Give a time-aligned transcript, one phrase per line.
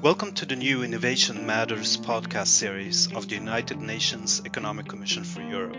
[0.00, 5.42] Welcome to the new Innovation Matters podcast series of the United Nations Economic Commission for
[5.42, 5.76] Europe.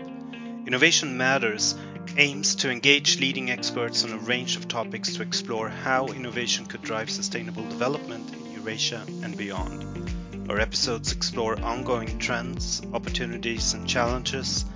[0.66, 1.74] Innovation Matters
[2.18, 6.82] aims to engage leading experts on a range of topics to explore how innovation could
[6.82, 10.50] drive sustainable development in Eurasia and beyond.
[10.50, 14.66] Our episodes explore ongoing trends, opportunities, and challenges,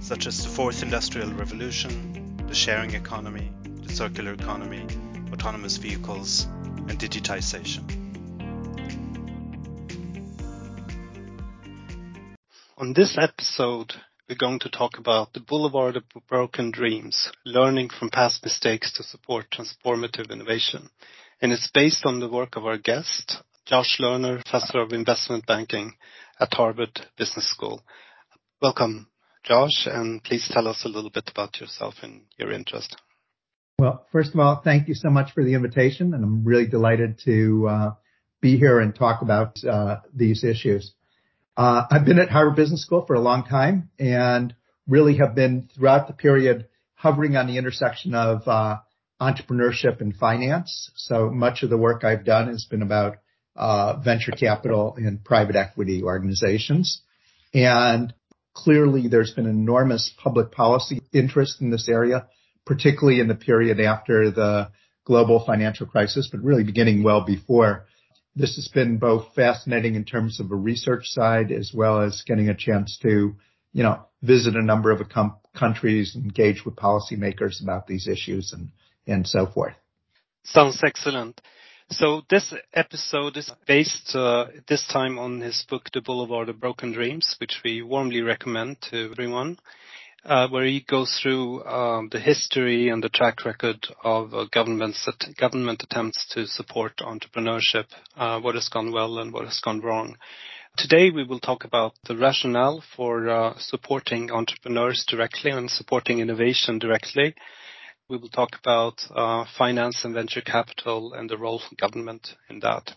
[0.00, 3.50] such as the fourth industrial revolution, the sharing economy,
[3.82, 4.86] the circular economy,
[5.32, 6.44] autonomous vehicles,
[6.86, 8.01] and digitization.
[12.82, 13.92] On this episode,
[14.28, 19.04] we're going to talk about the Boulevard of Broken Dreams, learning from past mistakes to
[19.04, 20.90] support transformative innovation.
[21.40, 23.36] And it's based on the work of our guest,
[23.66, 25.92] Josh Lerner, Professor of Investment Banking
[26.40, 27.84] at Harvard Business School.
[28.60, 29.06] Welcome,
[29.44, 32.96] Josh, and please tell us a little bit about yourself and your interest.
[33.78, 37.20] Well, first of all, thank you so much for the invitation, and I'm really delighted
[37.26, 37.90] to uh,
[38.40, 40.92] be here and talk about uh, these issues.
[41.56, 44.54] Uh, I've been at Harvard Business School for a long time and
[44.86, 48.76] really have been throughout the period hovering on the intersection of uh,
[49.20, 50.90] entrepreneurship and finance.
[50.96, 53.18] So much of the work I've done has been about
[53.54, 57.02] uh, venture capital and private equity organizations.
[57.52, 58.14] And
[58.54, 62.28] clearly there's been enormous public policy interest in this area,
[62.64, 64.70] particularly in the period after the
[65.04, 67.84] global financial crisis, but really beginning well before
[68.34, 72.48] this has been both fascinating in terms of a research side as well as getting
[72.48, 73.34] a chance to,
[73.72, 75.02] you know, visit a number of
[75.54, 78.54] countries, engage with policymakers about these issues
[79.06, 79.74] and, so forth.
[80.44, 81.40] Sounds excellent.
[81.90, 86.92] So this episode is based uh, this time on his book, The Boulevard of Broken
[86.92, 89.58] Dreams, which we warmly recommend to everyone
[90.24, 94.94] where he goes through um, the history and the track record of uh, government
[95.82, 100.16] attempts to support entrepreneurship, uh, what has gone well and what has gone wrong.
[100.76, 106.78] Today we will talk about the rationale for uh, supporting entrepreneurs directly and supporting innovation
[106.78, 107.34] directly.
[108.08, 112.60] We will talk about uh, finance and venture capital and the role of government in
[112.60, 112.92] that.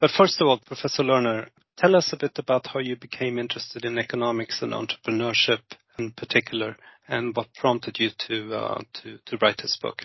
[0.00, 3.84] But first of all, Professor Lerner, tell us a bit about how you became interested
[3.84, 5.60] in economics and entrepreneurship
[5.98, 6.76] in particular,
[7.08, 10.02] and what prompted you to uh, to to write this book?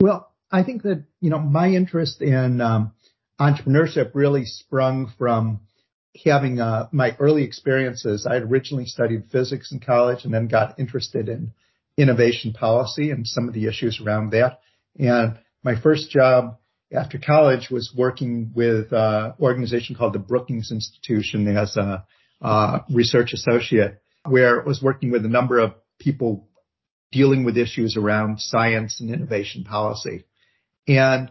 [0.00, 2.92] Well, I think that you know my interest in um,
[3.40, 5.60] entrepreneurship really sprung from
[6.24, 8.26] having uh, my early experiences.
[8.28, 11.52] I had originally studied physics in college and then got interested in
[11.96, 14.60] innovation policy and some of the issues around that.
[14.98, 16.58] And my first job
[16.92, 22.04] after college was working with an uh, organization called the Brookings Institution as a
[22.40, 24.00] uh, research associate
[24.30, 26.48] where it was working with a number of people
[27.10, 30.24] dealing with issues around science and innovation policy.
[30.86, 31.30] And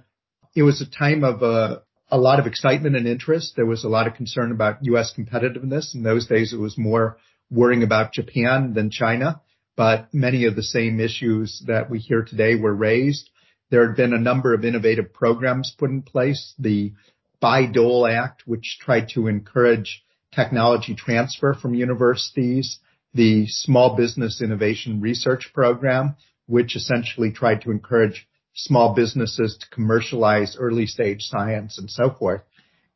[0.56, 3.54] it was a time of uh, a lot of excitement and interest.
[3.56, 5.14] There was a lot of concern about U.S.
[5.18, 5.94] competitiveness.
[5.94, 7.18] In those days, it was more
[7.52, 9.42] worrying about Japan than China,
[9.76, 13.30] but many of the same issues that we hear today were raised.
[13.70, 16.54] There had been a number of innovative programs put in place.
[16.58, 16.94] The
[17.42, 20.04] Bayh-Dole Act, which tried to encourage
[20.34, 22.80] technology transfer from universities
[23.18, 30.56] the Small Business Innovation Research Program, which essentially tried to encourage small businesses to commercialize
[30.58, 32.42] early stage science and so forth.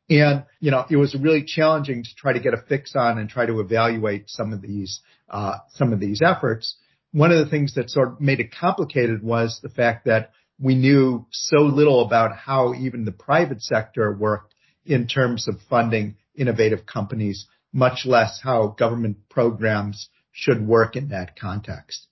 [0.08, 3.28] And, you know, it was really challenging to try to get a fix on and
[3.28, 6.76] try to evaluate some of these, uh, some of these efforts.
[7.10, 10.76] One of the things that sort of made it complicated was the fact that we
[10.76, 14.54] knew so little about how even the private sector worked
[14.86, 21.38] in terms of funding innovative companies, much less how government programs should work in that
[21.38, 22.06] context.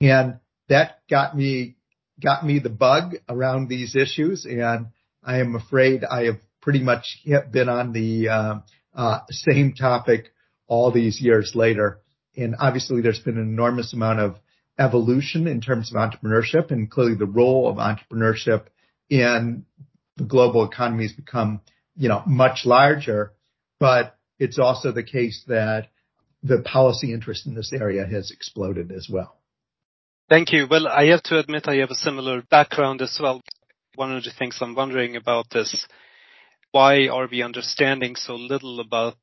[0.00, 0.38] And
[0.68, 1.76] that got me,
[2.22, 4.44] got me the bug around these issues.
[4.44, 4.88] And
[5.22, 8.54] I am afraid I have pretty much been on the uh,
[8.94, 10.32] uh, same topic
[10.66, 11.98] all these years later.
[12.36, 14.36] And obviously there's been an enormous amount of
[14.78, 18.66] evolution in terms of entrepreneurship and clearly the role of entrepreneurship
[19.10, 19.66] in
[20.16, 21.60] the global economy has become,
[21.96, 23.32] you know, much larger,
[23.78, 25.88] but it's also the case that
[26.42, 29.36] the policy interest in this area has exploded as well.
[30.28, 30.66] Thank you.
[30.68, 33.42] Well, I have to admit I have a similar background as well.
[33.96, 35.86] One of the things I'm wondering about is
[36.70, 39.18] why are we understanding so little about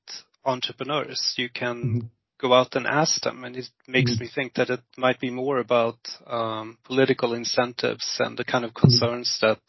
[0.45, 1.33] entrepreneurs?
[1.35, 2.07] You can mm-hmm.
[2.39, 4.25] go out and ask them, and it makes mm-hmm.
[4.25, 8.71] me think that it might be more about um, political incentives and the kind of
[8.71, 8.87] mm-hmm.
[8.87, 9.53] concerns mm-hmm.
[9.53, 9.61] that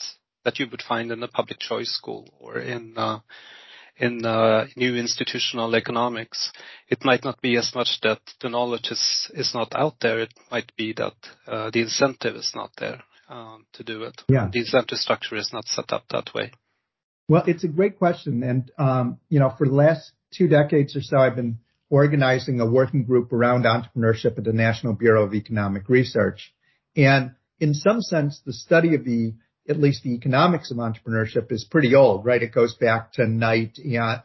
[0.44, 3.18] that you would find in a public choice school or in uh,
[4.00, 6.50] in uh, new institutional economics,
[6.88, 10.20] it might not be as much that the knowledge is, is not out there.
[10.20, 11.14] It might be that
[11.46, 14.22] uh, the incentive is not there um, to do it.
[14.28, 14.48] Yeah.
[14.50, 16.52] The incentive structure is not set up that way.
[17.28, 18.42] Well, it's a great question.
[18.42, 21.58] And, um, you know, for the last two decades or so, I've been
[21.90, 26.54] organizing a working group around entrepreneurship at the National Bureau of Economic Research.
[26.96, 29.34] And in some sense, the study of the,
[29.68, 32.42] at least the economics of entrepreneurship is pretty old, right?
[32.42, 33.78] It goes back to Knight,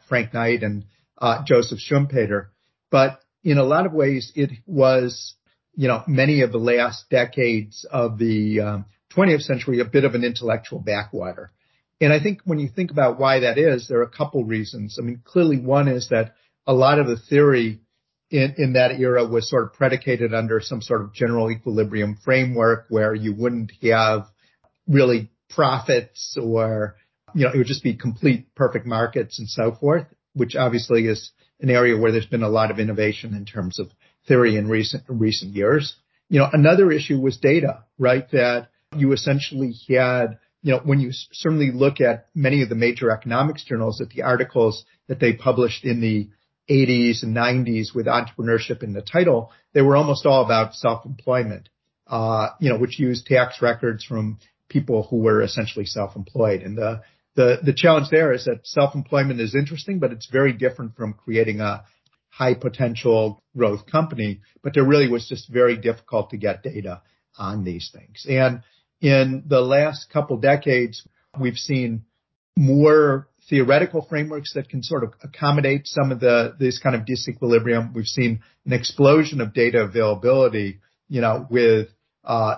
[0.08, 0.84] Frank Knight and
[1.18, 2.48] uh, Joseph Schumpeter.
[2.90, 5.34] But in a lot of ways, it was,
[5.74, 8.84] you know, many of the last decades of the um,
[9.14, 11.52] 20th century, a bit of an intellectual backwater.
[12.00, 14.98] And I think when you think about why that is, there are a couple reasons.
[14.98, 16.34] I mean, clearly one is that
[16.66, 17.80] a lot of the theory
[18.30, 22.86] in, in that era was sort of predicated under some sort of general equilibrium framework
[22.88, 24.26] where you wouldn't have
[24.88, 26.96] really profits or,
[27.34, 31.30] you know, it would just be complete perfect markets and so forth, which obviously is
[31.60, 33.90] an area where there's been a lot of innovation in terms of
[34.28, 35.96] theory in recent, recent years.
[36.28, 38.28] You know, another issue was data, right?
[38.32, 43.10] That you essentially had, you know, when you certainly look at many of the major
[43.10, 46.28] economics journals that the articles that they published in the
[46.68, 51.68] 80s and 90s with entrepreneurship in the title, they were almost all about self-employment,
[52.08, 56.62] uh, you know, which used tax records from people who were essentially self-employed.
[56.62, 57.02] And the,
[57.34, 61.60] the, the challenge there is that self-employment is interesting, but it's very different from creating
[61.60, 61.84] a
[62.28, 64.40] high potential growth company.
[64.62, 67.02] But there really was just very difficult to get data
[67.38, 68.26] on these things.
[68.28, 68.62] And
[69.00, 71.06] in the last couple decades,
[71.38, 72.04] we've seen
[72.56, 77.94] more theoretical frameworks that can sort of accommodate some of the this kind of disequilibrium.
[77.94, 81.88] We've seen an explosion of data availability, you know, with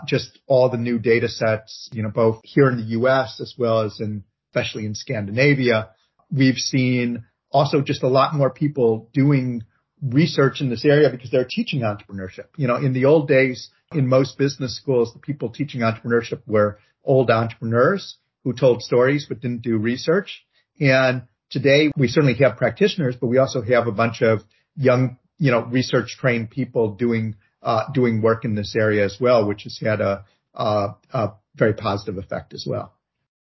[0.07, 3.41] just all the new data sets, you know, both here in the U.S.
[3.41, 5.91] as well as in especially in Scandinavia.
[6.31, 9.65] We've seen also just a lot more people doing
[10.03, 12.47] research in this area because they're teaching entrepreneurship.
[12.57, 16.79] You know, in the old days, in most business schools, the people teaching entrepreneurship were
[17.05, 20.45] old entrepreneurs who told stories but didn't do research.
[20.81, 24.43] And today we certainly have practitioners, but we also have a bunch of
[24.77, 27.39] young, you know, research trained people doing, uh,
[27.93, 30.25] doing work in this area as well, which has had a,
[30.55, 32.93] a, a very positive effect as well.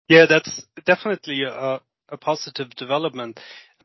[0.08, 3.40] Yeah, that's definitely a, a positive development.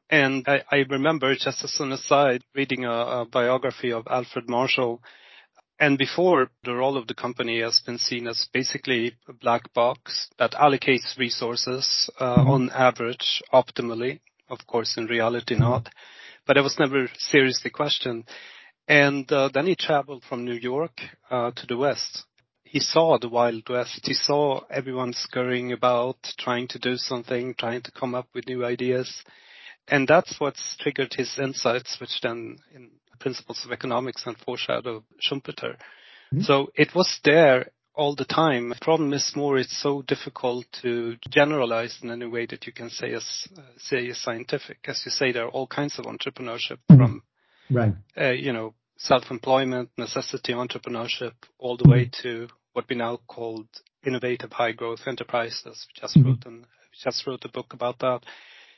[0.10, 5.02] And I, I, remember, just as an aside, reading a, a, biography of Alfred Marshall.
[5.80, 10.30] And before, the role of the company has been seen as basically a black box
[10.40, 12.50] that allocates resources uh, mm-hmm.
[12.50, 14.22] on average optimally.
[14.50, 15.64] Of course, in reality, mm-hmm.
[15.64, 15.90] not.
[16.48, 18.24] But it was never seriously questioned.
[18.88, 21.00] And uh, then he traveled from New York
[21.30, 22.24] uh, to the West.
[22.64, 24.02] He saw the Wild West.
[24.04, 28.66] He saw everyone scurrying about, trying to do something, trying to come up with new
[28.66, 29.24] ideas
[29.88, 35.76] and that's what's triggered his insights, which then in principles of economics and foreshadow Schumpeter.
[36.34, 36.42] Mm-hmm.
[36.42, 38.70] So it was there all the time.
[38.70, 42.90] The problem is more it's so difficult to generalize in any way that you can
[42.90, 44.80] say as uh, say as scientific.
[44.86, 46.98] As you say, there are all kinds of entrepreneurship mm-hmm.
[46.98, 47.24] from
[47.70, 47.94] right.
[48.20, 52.22] Uh, you know self-employment, necessity entrepreneurship, all the way mm-hmm.
[52.24, 53.64] to what we now call
[54.06, 55.86] innovative high growth enterprises.
[55.88, 56.30] We just mm-hmm.
[56.30, 56.66] wrote an,
[57.04, 58.22] just wrote a book about that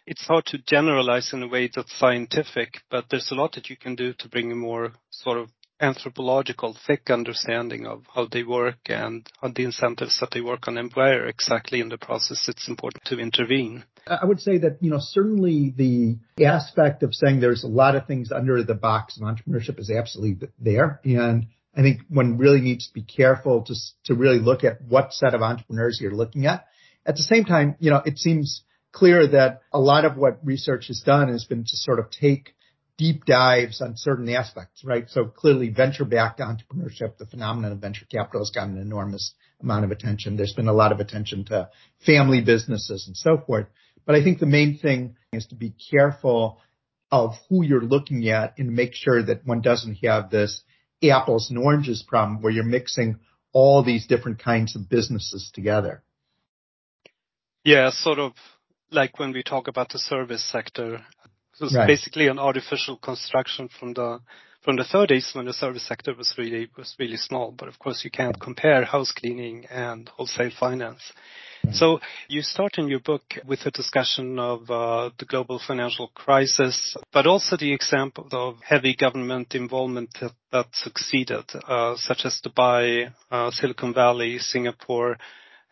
[0.10, 3.78] it's hard to generalize in a way that's scientific, but there's a lot that you
[3.78, 5.50] can do to bring a more sort of
[5.82, 10.92] anthropological, thick understanding of how they work and the incentives that they work on and
[10.94, 13.84] where exactly in the process it's important to intervene.
[14.08, 18.08] I would say that, you know, certainly the aspect of saying there's a lot of
[18.08, 21.00] things under the box of entrepreneurship is absolutely there.
[21.04, 25.14] And I think one really needs to be careful to, to really look at what
[25.14, 26.66] set of entrepreneurs you're looking at.
[27.06, 30.88] At the same time, you know, it seems clear that a lot of what research
[30.88, 32.56] has done has been to sort of take
[33.00, 35.10] deep dives on certain aspects, right?
[35.10, 39.92] So clearly venture-backed entrepreneurship, the phenomenon of venture capital has gotten an enormous amount of
[39.92, 40.36] attention.
[40.36, 41.70] There's been a lot of attention to
[42.06, 43.68] family businesses and so forth.
[44.06, 46.60] But I think the main thing is to be careful
[47.10, 50.62] of who you're looking at and make sure that one doesn't have this
[51.02, 53.20] apples and oranges problem where you're mixing
[53.54, 56.04] all these different kinds of businesses together.
[57.64, 58.34] Yeah, sort of
[58.92, 61.06] like when we talk about the service sector.
[61.62, 61.88] It's right.
[61.88, 64.20] basically an artificial construction from the
[64.64, 67.54] from the 30s when the service sector was really was really small.
[67.58, 71.02] But of course, you can't compare house cleaning and wholesale finance.
[71.74, 76.96] So you start in your book with a discussion of uh, the global financial crisis,
[77.14, 83.14] but also the example of heavy government involvement that, that succeeded, uh, such as Dubai,
[83.30, 85.18] uh, Silicon Valley, Singapore,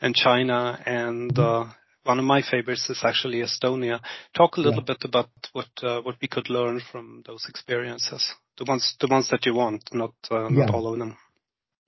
[0.02, 1.70] and China, and mm-hmm.
[1.70, 1.74] uh,
[2.08, 4.00] one of my favorites is actually Estonia.
[4.36, 8.34] Talk a little bit about what uh, what we could learn from those experiences.
[8.58, 11.18] The ones the ones that you want, not uh, all of them.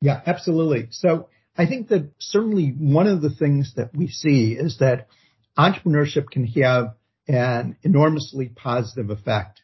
[0.01, 0.87] Yeah, absolutely.
[0.91, 5.07] So I think that certainly one of the things that we see is that
[5.57, 6.95] entrepreneurship can have
[7.27, 9.61] an enormously positive effect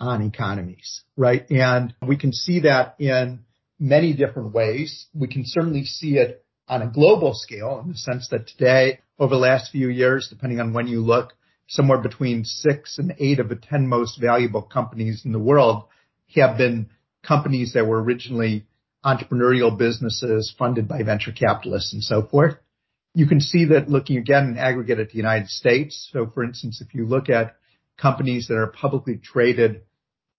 [0.00, 1.48] on economies, right?
[1.50, 3.40] And we can see that in
[3.78, 5.06] many different ways.
[5.14, 9.34] We can certainly see it on a global scale in the sense that today, over
[9.34, 11.34] the last few years, depending on when you look,
[11.66, 15.84] somewhere between six and eight of the 10 most valuable companies in the world
[16.34, 16.88] have been
[17.26, 18.66] companies that were originally
[19.04, 22.56] entrepreneurial businesses funded by venture capitalists and so forth.
[23.14, 26.08] You can see that looking again in aggregate at the United States.
[26.12, 27.56] So for instance, if you look at
[27.96, 29.82] companies that are publicly traded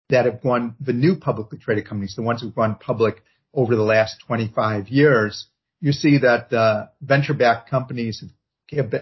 [0.10, 3.22] that have gone, the new publicly traded companies, the ones who've gone public
[3.54, 5.48] over the last 25 years,
[5.82, 8.30] you see that uh, venture-backed companies have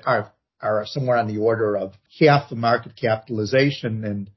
[0.05, 0.31] are
[0.61, 4.31] are somewhere on the order of half the market capitalization and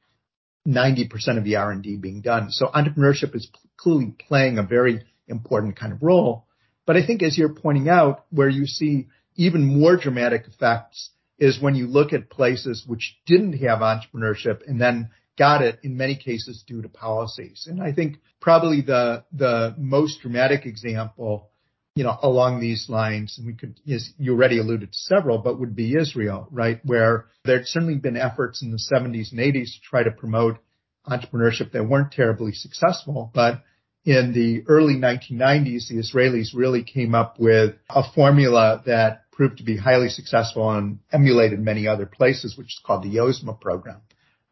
[0.68, 2.50] 90% of the R&D being done.
[2.50, 6.46] So entrepreneurship is clearly playing a very important kind of role.
[6.86, 11.60] But I think as you're pointing out, where you see even more dramatic effects is
[11.60, 16.16] when you look at places which didn't have entrepreneurship and then got it in many
[16.16, 17.66] cases due to policies.
[17.68, 21.49] And I think probably the, the most dramatic example
[21.94, 25.58] you know, along these lines, and we could, yes, you already alluded to several, but
[25.58, 26.80] would be Israel, right?
[26.84, 30.58] Where there'd certainly been efforts in the 70s and 80s to try to promote
[31.06, 33.30] entrepreneurship that weren't terribly successful.
[33.34, 33.62] But
[34.04, 39.64] in the early 1990s, the Israelis really came up with a formula that proved to
[39.64, 44.00] be highly successful and emulated many other places, which is called the Yozma program,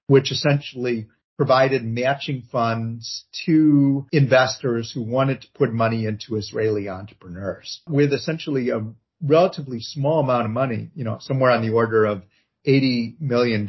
[0.06, 7.80] which essentially provided matching funds to investors who wanted to put money into Israeli entrepreneurs
[7.88, 8.84] with essentially a
[9.22, 12.24] relatively small amount of money, you know, somewhere on the order of
[12.66, 13.68] $80 million,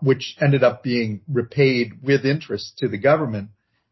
[0.00, 3.50] which ended up being repaid with interest to the government.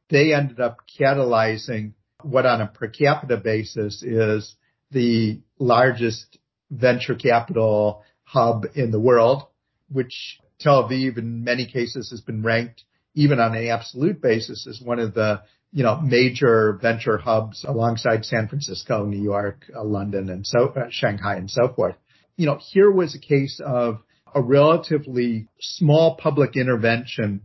[0.08, 1.92] They ended up catalyzing
[2.22, 4.56] what on a per capita basis is
[4.90, 6.38] the largest
[6.70, 9.42] venture capital hub in the world,
[9.90, 12.84] which Tel Aviv in many cases has been ranked
[13.14, 15.42] even on an absolute basis as one of the
[15.72, 20.86] you know major venture hubs alongside San Francisco, New York, uh, London, and so uh,
[20.90, 21.96] Shanghai and so forth.
[22.36, 24.00] You know, here was a case of
[24.34, 27.42] a relatively small public intervention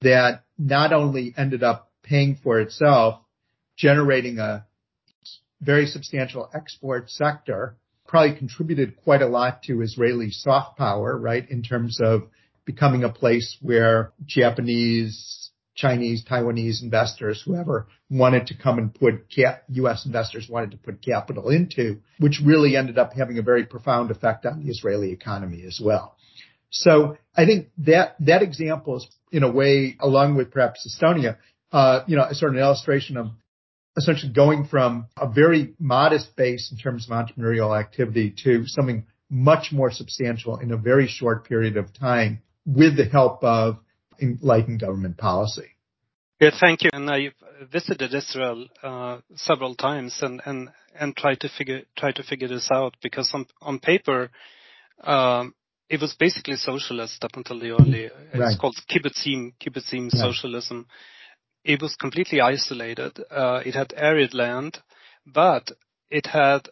[0.00, 3.20] that not only ended up paying for itself,
[3.76, 4.64] generating a
[5.60, 7.76] very substantial export sector,
[8.06, 12.22] probably contributed quite a lot to Israeli soft power, right, in terms of
[12.64, 19.64] becoming a place where Japanese, Chinese, Taiwanese investors, whoever wanted to come and put cap,
[19.68, 20.04] U.S.
[20.04, 24.44] investors wanted to put capital into, which really ended up having a very profound effect
[24.46, 26.16] on the Israeli economy as well.
[26.70, 31.38] So I think that that example is, in a way, along with perhaps Estonia,
[31.72, 33.28] uh, you know, sort of an illustration of
[33.96, 39.72] essentially going from a very modest base in terms of entrepreneurial activity to something much
[39.72, 43.78] more substantial in a very short period of time with the help of
[44.20, 45.68] enlightened government policy.
[46.40, 46.90] Yeah, thank you.
[46.92, 47.32] And I
[47.70, 52.70] visited Israel uh, several times and, and, and tried to figure try to figure this
[52.72, 54.30] out because on on paper
[55.04, 55.54] um,
[55.90, 58.10] it was basically socialist up until the early.
[58.34, 58.58] Right.
[58.58, 60.12] Called kibbutzim kibbutzim right.
[60.12, 60.86] socialism.
[61.64, 63.20] It was completely isolated.
[63.30, 64.78] Uh, it had arid land,
[65.26, 65.70] but
[66.08, 66.68] it had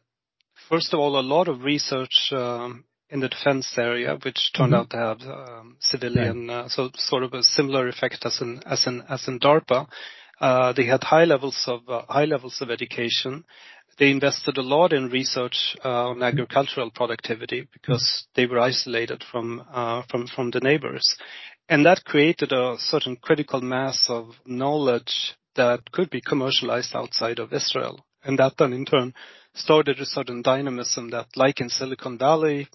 [0.69, 4.81] first of all a lot of research um, in the defense area, which turned mm-hmm.
[4.81, 8.87] out to have um, civilian, uh, so sort of a similar effect as in as
[8.87, 9.87] in as in DARPA.
[10.41, 13.45] Uh, they had high levels of uh, high levels of education.
[13.99, 18.41] They invested a lot in research uh, on agricultural productivity because mm-hmm.
[18.41, 21.17] they were isolated from uh, from from the neighbors,
[21.69, 27.53] and that created a certain critical mass of knowledge that could be commercialized outside of
[27.53, 29.15] Israel, and that then in turn
[29.55, 32.69] started a certain dynamism that, like in Silicon Valley,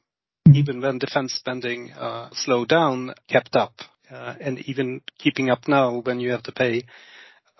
[0.51, 3.73] even when defense spending uh, slowed down, kept up.
[4.11, 6.83] Uh, and even keeping up now when you have to pay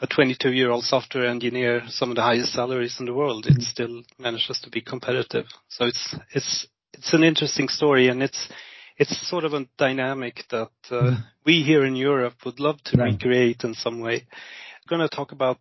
[0.02, 4.60] a 22-year-old software engineer some of the highest salaries in the world, it still manages
[4.62, 5.46] to be competitive.
[5.70, 8.50] So it's it's it's an interesting story, and it's
[8.98, 11.24] it's sort of a dynamic that uh, mm.
[11.46, 14.16] we here in Europe would love to recreate in some way.
[14.16, 15.60] I'm going to talk about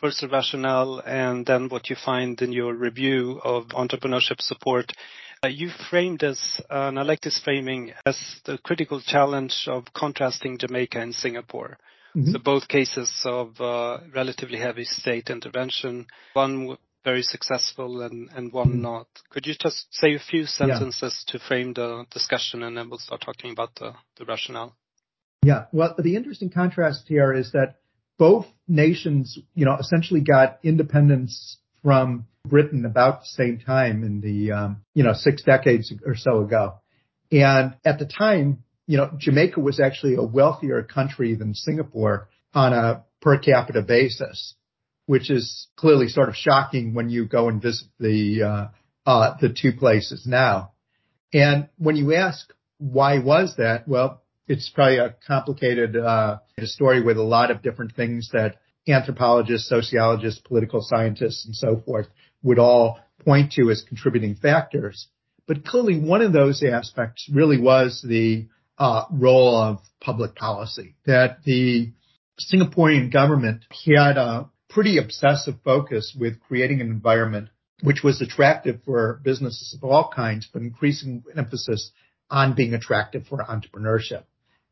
[0.00, 4.92] first the rationale and then what you find in your review of entrepreneurship support
[5.48, 10.58] you framed this, uh, and I like this framing, as the critical challenge of contrasting
[10.58, 11.78] Jamaica and Singapore.
[12.14, 12.32] Mm-hmm.
[12.32, 18.68] So both cases of uh, relatively heavy state intervention, one very successful and, and one
[18.68, 18.82] mm-hmm.
[18.82, 19.06] not.
[19.30, 21.32] Could you just say a few sentences yeah.
[21.32, 24.76] to frame the discussion and then we'll start talking about the, the rationale?
[25.42, 27.76] Yeah, well, the interesting contrast here is that
[28.18, 34.52] both nations, you know, essentially got independence from Britain about the same time in the,
[34.52, 36.74] um, you know, six decades or so ago.
[37.30, 42.72] And at the time, you know, Jamaica was actually a wealthier country than Singapore on
[42.72, 44.54] a per capita basis,
[45.06, 48.66] which is clearly sort of shocking when you go and visit the uh,
[49.06, 50.72] uh, the two places now.
[51.32, 57.18] And when you ask why was that, well, it's probably a complicated uh, story with
[57.18, 58.56] a lot of different things that
[58.92, 62.06] anthropologists, sociologists, political scientists, and so forth
[62.42, 65.08] would all point to as contributing factors.
[65.46, 70.94] But clearly, one of those aspects really was the uh, role of public policy.
[71.06, 71.92] That the
[72.52, 77.48] Singaporean government had a pretty obsessive focus with creating an environment
[77.82, 81.90] which was attractive for businesses of all kinds, but increasing emphasis
[82.30, 84.24] on being attractive for entrepreneurship.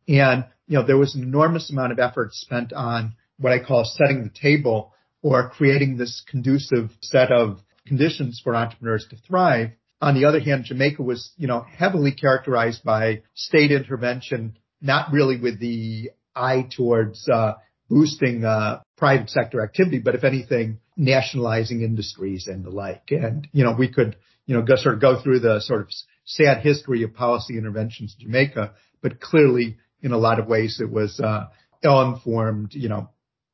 [0.06, 3.84] And, you know, there was an enormous amount of effort spent on what I call
[3.84, 4.92] setting the table
[5.22, 9.70] or creating this conducive set of conditions for entrepreneurs to thrive.
[10.00, 15.40] On the other hand, Jamaica was, you know, heavily characterized by state intervention, not really
[15.40, 17.54] with the eye towards uh,
[17.88, 23.10] boosting uh, private sector activity, but if anything, nationalizing industries and the like.
[23.10, 24.16] And you know, we could,
[24.46, 25.88] you know, go sort of go through the sort of
[26.24, 30.90] sad history of policy interventions in Jamaica, but clearly, in a lot of ways, it
[30.90, 31.46] was uh,
[31.82, 33.10] ill-informed, you know,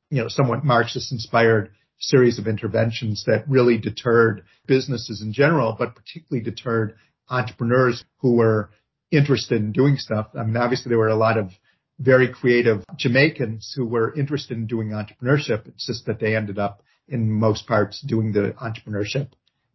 [0.09, 6.43] you know, somewhat Marxist-inspired series of interventions that really deterred businesses in general, but particularly
[6.43, 6.95] deterred
[7.29, 8.69] entrepreneurs who were
[9.11, 10.27] interested in doing stuff.
[10.37, 11.51] I mean, obviously there were a lot of
[11.99, 15.67] very creative Jamaicans who were interested in doing entrepreneurship.
[15.67, 19.29] It's just that they ended up in most parts doing the entrepreneurship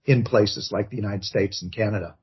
[0.05, 2.17] in places like the United States and Canada.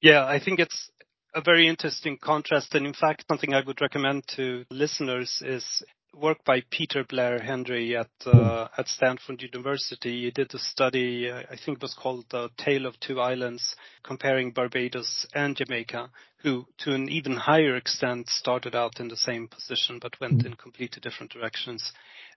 [0.00, 0.90] Yeah, I think it's
[1.34, 2.74] a very interesting contrast.
[2.74, 5.82] And in fact, something I would recommend to listeners is
[6.14, 10.24] work by Peter Blair Henry at uh, at Stanford University.
[10.24, 13.76] He did a study, uh, I think it was called "The Tale of Two Islands,"
[14.02, 16.10] comparing Barbados and Jamaica,
[16.42, 20.54] who, to an even higher extent, started out in the same position but went in
[20.54, 21.92] completely different directions.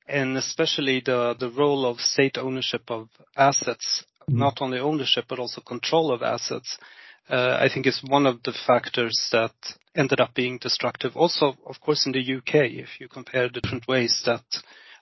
[0.07, 4.39] And especially the the role of state ownership of assets, mm-hmm.
[4.39, 6.83] not only ownership but also control of assets uh,
[7.29, 9.53] I think is one of the factors that
[9.95, 11.15] ended up being destructive.
[11.15, 14.43] Also, of course, in the UK, if you compare different ways that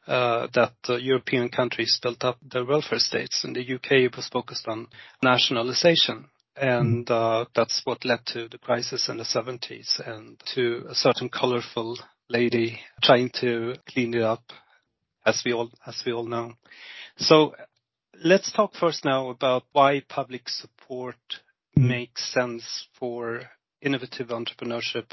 [0.07, 3.43] uh, that uh, European countries built up their welfare states.
[3.43, 4.87] In the UK, it was focused on
[5.21, 6.25] nationalization.
[6.55, 11.29] And uh, that's what led to the crisis in the 70s and to a certain
[11.29, 11.97] colorful
[12.29, 14.43] lady trying to clean it up,
[15.25, 16.53] as we all as we all know.
[17.17, 17.55] So
[18.23, 21.15] let's talk first now about why public support.
[21.75, 23.41] Makes sense for
[23.81, 25.05] innovative entrepreneurship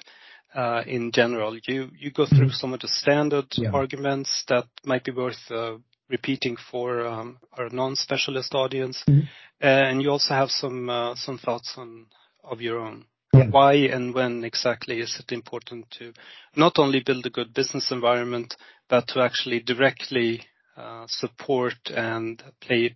[0.54, 1.58] uh, in general.
[1.66, 2.62] You you go through mm-hmm.
[2.62, 5.76] some of the standard arguments that might be worth uh,
[6.08, 9.26] repeating for um, our non-specialist audience, mm-hmm.
[9.60, 12.06] and you also have some uh, some thoughts on
[12.42, 13.04] of your own.
[13.50, 16.12] Why and when exactly is it important to
[16.56, 18.56] not only build a good business environment,
[18.88, 20.42] but to actually directly
[20.76, 22.94] uh, support and play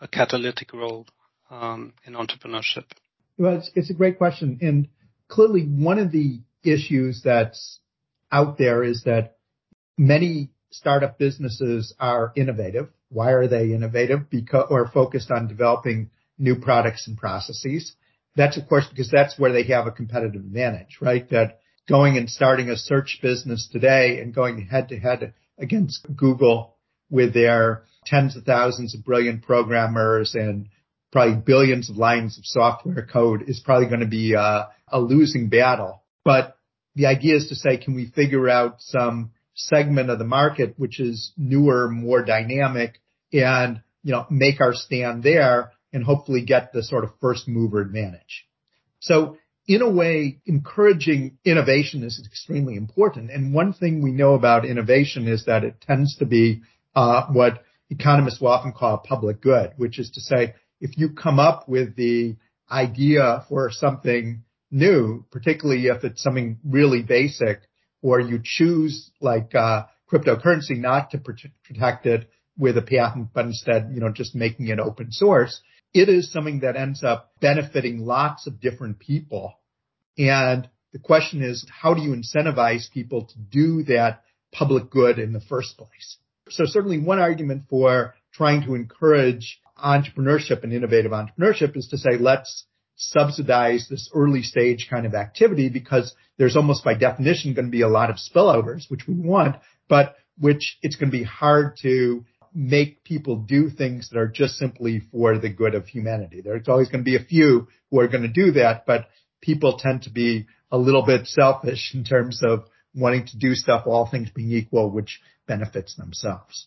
[0.00, 1.06] a catalytic role
[1.50, 2.84] um, in entrepreneurship?
[3.36, 4.58] Well, it's, it's a great question.
[4.62, 4.88] And
[5.28, 7.80] clearly one of the issues that's
[8.30, 9.36] out there is that
[9.96, 12.88] many startup businesses are innovative.
[13.08, 14.28] Why are they innovative?
[14.28, 17.94] Because, or focused on developing new products and processes.
[18.36, 21.28] That's of course because that's where they have a competitive advantage, right?
[21.30, 26.76] That going and starting a search business today and going head to head against Google
[27.10, 30.68] with their tens of thousands of brilliant programmers and
[31.10, 35.48] probably billions of lines of software code is probably going to be a, a losing
[35.48, 36.02] battle.
[36.24, 36.56] But
[36.94, 41.00] the idea is to say, can we figure out some segment of the market which
[41.00, 43.00] is newer, more dynamic
[43.32, 47.80] and, you know, make our stand there and hopefully get the sort of first mover
[47.80, 48.46] advantage.
[49.00, 53.30] So in a way, encouraging innovation is extremely important.
[53.30, 56.62] And one thing we know about innovation is that it tends to be
[56.94, 61.10] uh, what economists will often call a public good, which is to say, if you
[61.10, 62.36] come up with the
[62.70, 67.60] idea for something new, particularly if it's something really basic,
[68.02, 73.90] or you choose like uh, cryptocurrency not to protect it with a patent, but instead,
[73.92, 75.60] you know, just making it open source,
[75.94, 79.54] it is something that ends up benefiting lots of different people.
[80.18, 85.32] And the question is, how do you incentivize people to do that public good in
[85.32, 86.18] the first place?
[86.50, 92.18] So certainly one argument for trying to encourage entrepreneurship and innovative entrepreneurship is to say,
[92.18, 97.70] let's subsidize this early stage kind of activity because there's almost by definition going to
[97.70, 99.56] be a lot of spillovers, which we want,
[99.88, 104.56] but which it's going to be hard to make people do things that are just
[104.56, 106.40] simply for the good of humanity.
[106.40, 109.06] There's always going to be a few who are going to do that, but
[109.40, 112.64] people tend to be a little bit selfish in terms of
[112.94, 116.66] wanting to do stuff, all things being equal, which benefits themselves.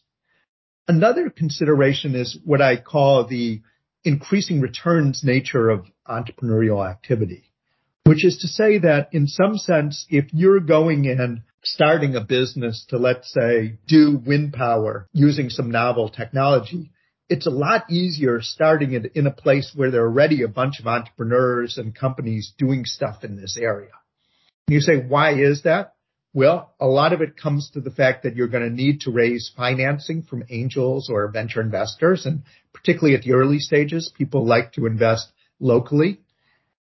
[0.92, 3.62] Another consideration is what I call the
[4.04, 7.46] increasing returns nature of entrepreneurial activity,
[8.04, 12.86] which is to say that in some sense, if you're going and starting a business
[12.90, 16.92] to, let's say, do wind power using some novel technology,
[17.30, 20.82] it's a lot easier starting it in a place where there are already a bunch
[20.82, 23.92] of entrepreneurs and companies doing stuff in this area.
[24.68, 25.94] And you say, why is that?
[26.34, 29.12] Well, a lot of it comes to the fact that you're going to need to
[29.12, 32.26] raise financing from angels or venture investors.
[32.26, 36.22] And particularly at the early stages, people like to invest locally.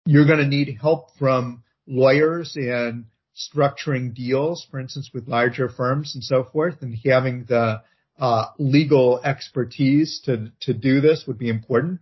[0.05, 6.15] You're going to need help from lawyers and structuring deals, for instance, with larger firms
[6.15, 7.81] and so forth, and having the
[8.19, 11.99] uh, legal expertise to, to do this would be important.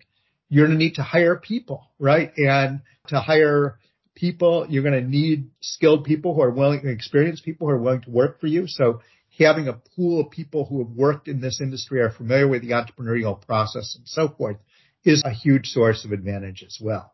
[0.50, 2.32] You're going to need to hire people, right?
[2.38, 3.78] And to hire
[4.20, 8.02] people, you're going to need skilled people who are willing, experienced people who are willing
[8.02, 8.68] to work for you.
[8.68, 9.02] So
[9.38, 12.72] having a pool of people who have worked in this industry, are familiar with the
[12.72, 14.58] entrepreneurial process and so forth
[15.04, 17.14] is a huge source of advantage as well.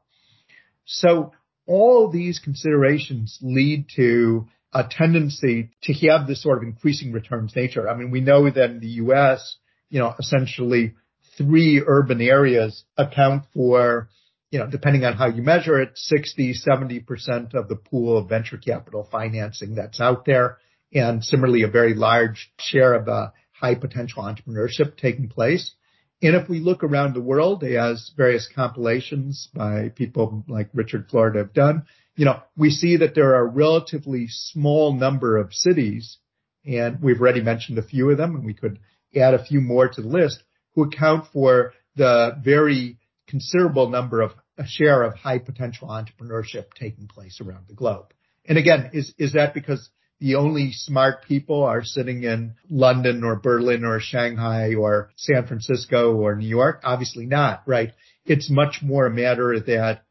[0.85, 1.33] So
[1.67, 7.87] all these considerations lead to a tendency to have this sort of increasing returns nature.
[7.87, 9.57] I mean, we know that in the U.S.,
[9.89, 10.95] you know, essentially
[11.37, 14.09] three urban areas account for,
[14.51, 18.57] you know, depending on how you measure it, 60, 70% of the pool of venture
[18.57, 20.57] capital financing that's out there.
[20.93, 25.73] And similarly, a very large share of the high potential entrepreneurship taking place.
[26.21, 31.39] And if we look around the world, as various compilations by people like Richard Florida
[31.39, 31.83] have done,
[32.15, 36.17] you know, we see that there are a relatively small number of cities,
[36.65, 38.79] and we've already mentioned a few of them, and we could
[39.15, 40.41] add a few more to the list,
[40.73, 42.97] who account for the very
[43.27, 48.13] considerable number of a share of high potential entrepreneurship taking place around the globe.
[48.47, 53.35] And again, is, is that because the only smart people are sitting in London or
[53.35, 56.81] Berlin or Shanghai or San Francisco or New York?
[56.83, 57.91] Obviously not, right?
[58.25, 60.03] It's much more a matter that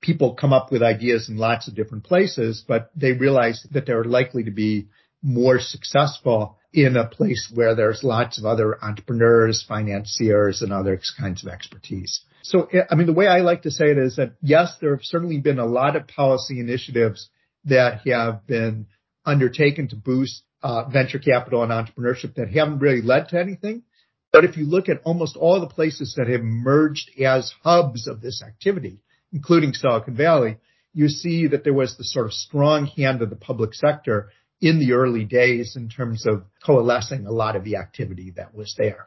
[0.00, 4.04] people come up with ideas in lots of different places, but they realize that they're
[4.04, 4.88] likely to be
[5.22, 11.44] more successful in a place where there's lots of other entrepreneurs, financiers, and other kinds
[11.44, 12.20] of expertise.
[12.42, 15.04] So, I mean, the way I like to say it is that yes, there have
[15.04, 17.28] certainly been a lot of policy initiatives
[17.64, 18.86] that have been
[19.24, 23.82] undertaken to boost uh, venture capital and entrepreneurship that haven't really led to anything.
[24.32, 28.20] But if you look at almost all the places that have emerged as hubs of
[28.20, 29.00] this activity,
[29.32, 30.58] including Silicon Valley,
[30.92, 34.78] you see that there was the sort of strong hand of the public sector in
[34.78, 39.06] the early days in terms of coalescing a lot of the activity that was there.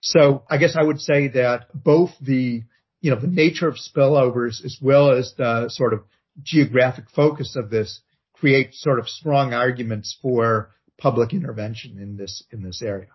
[0.00, 2.62] So I guess I would say that both the,
[3.00, 6.04] you know, the nature of spillovers as well as the sort of
[6.42, 8.00] geographic focus of this
[8.32, 13.08] create sort of strong arguments for public intervention in this, in this area.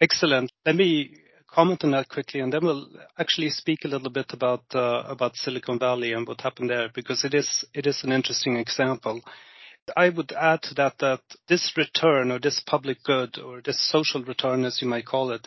[0.00, 0.50] Excellent.
[0.64, 4.64] Let me comment on that quickly, and then we'll actually speak a little bit about
[4.74, 8.56] uh, about Silicon Valley and what happened there, because it is it is an interesting
[8.56, 9.20] example.
[9.96, 14.22] I would add to that that this return or this public good or this social
[14.22, 15.46] return, as you might call it,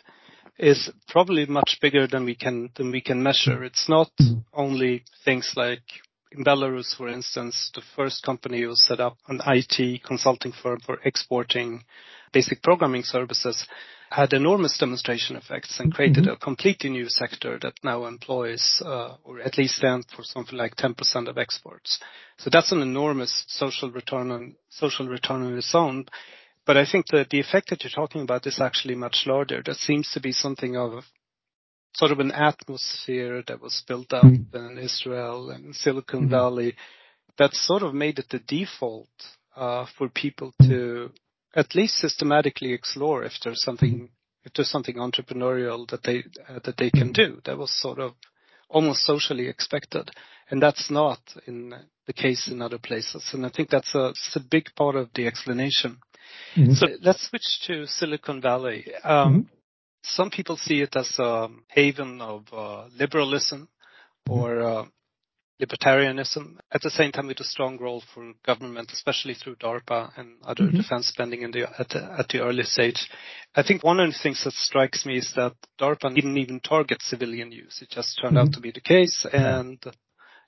[0.58, 3.64] is probably much bigger than we can than we can measure.
[3.64, 4.12] It's not
[4.54, 5.84] only things like
[6.32, 11.00] in Belarus, for instance, the first company was set up an IT consulting firm for
[11.04, 11.84] exporting
[12.34, 13.66] basic programming services
[14.10, 16.34] had enormous demonstration effects and created mm-hmm.
[16.34, 20.76] a completely new sector that now employs, uh, or at least stands for something like
[20.76, 22.00] 10% of exports.
[22.38, 26.06] So that's an enormous social return on social return on its own.
[26.66, 29.62] But I think that the effect that you're talking about is actually much larger.
[29.64, 31.04] That seems to be something of
[31.96, 34.58] sort of an atmosphere that was built up mm-hmm.
[34.58, 36.30] in Israel and Silicon mm-hmm.
[36.30, 36.76] Valley
[37.38, 39.10] that sort of made it the default
[39.56, 41.12] uh, for people to
[41.56, 44.10] at least systematically explore if there's something
[44.44, 47.42] if there's something entrepreneurial that they uh, that they can do.
[47.46, 48.14] That was sort of
[48.70, 50.12] almost socially expected,
[50.50, 51.74] and that's not in
[52.06, 53.30] the case in other places.
[53.34, 55.98] And I think that's a, a big part of the explanation.
[56.56, 56.74] Mm-hmm.
[56.74, 58.86] So let's switch to Silicon Valley.
[59.04, 59.40] Um, mm-hmm.
[60.04, 63.68] Some people see it as a haven of uh, liberalism
[64.30, 64.86] or uh,
[65.62, 66.58] libertarianism.
[66.72, 70.66] At the same time, with a strong role for government, especially through DARPA and other
[70.66, 70.78] mm-hmm.
[70.78, 73.08] defense spending in the, at, the, at the early stage.
[73.56, 77.02] I think one of the things that strikes me is that DARPA didn't even target
[77.02, 77.80] civilian use.
[77.82, 78.48] It just turned mm-hmm.
[78.48, 79.80] out to be the case, and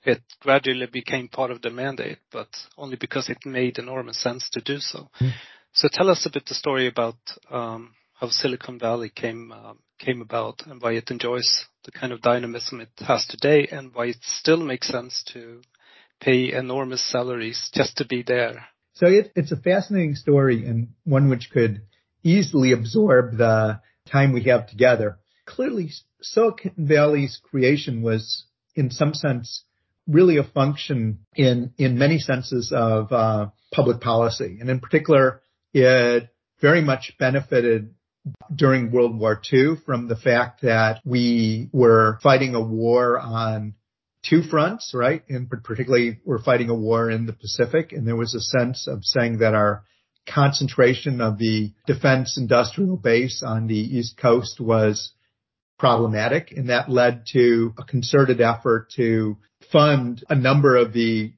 [0.04, 4.60] it gradually became part of the mandate, but only because it made enormous sense to
[4.60, 5.10] do so.
[5.20, 5.28] Mm-hmm.
[5.78, 7.14] So tell us a bit the story about
[7.52, 12.20] um, how Silicon Valley came um, came about and why it enjoys the kind of
[12.20, 15.62] dynamism it has today and why it still makes sense to
[16.20, 18.66] pay enormous salaries just to be there.
[18.94, 21.82] So it, it's a fascinating story and one which could
[22.24, 25.20] easily absorb the time we have together.
[25.46, 29.62] Clearly, Silicon Valley's creation was, in some sense,
[30.08, 35.40] really a function in in many senses of uh, public policy, and in particular,
[35.72, 36.28] it
[36.60, 37.94] very much benefited
[38.54, 43.74] during World War II from the fact that we were fighting a war on
[44.24, 45.22] two fronts, right?
[45.28, 47.92] And particularly we're fighting a war in the Pacific.
[47.92, 49.84] And there was a sense of saying that our
[50.28, 55.12] concentration of the defense industrial base on the East Coast was
[55.78, 56.52] problematic.
[56.52, 59.38] And that led to a concerted effort to
[59.72, 61.32] fund a number of the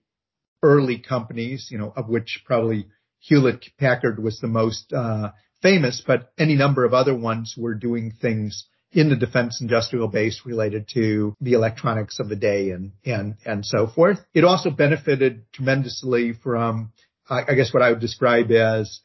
[0.63, 2.87] early companies, you know, of which probably
[3.21, 5.31] Hewlett Packard was the most uh,
[5.63, 10.43] famous, but any number of other ones were doing things in the defense industrial base
[10.45, 14.19] related to the electronics of the day and and and so forth.
[14.35, 16.93] It also benefited tremendously from,
[17.29, 19.01] I guess, what I would describe as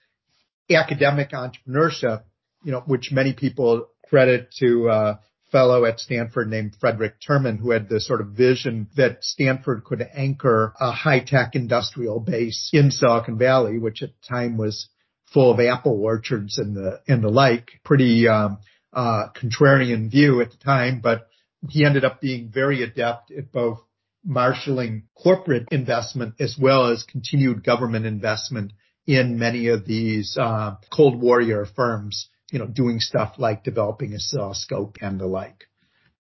[0.72, 2.24] academic entrepreneurship,
[2.64, 5.20] you know, which many people credit to a
[5.56, 10.06] fellow at Stanford named Frederick Terman, who had the sort of vision that Stanford could
[10.14, 14.90] anchor a high tech industrial base in Silicon Valley, which at the time was
[15.34, 17.70] full of apple orchards and the and the like.
[17.86, 18.58] Pretty um,
[18.92, 21.30] uh, contrarian view at the time, but
[21.70, 23.80] he ended up being very adept at both
[24.26, 28.74] marshaling corporate investment as well as continued government investment
[29.08, 34.16] in many of these uh, Cold Warrior firms, you know, doing stuff like developing a
[34.16, 35.66] oscilloscope and the like.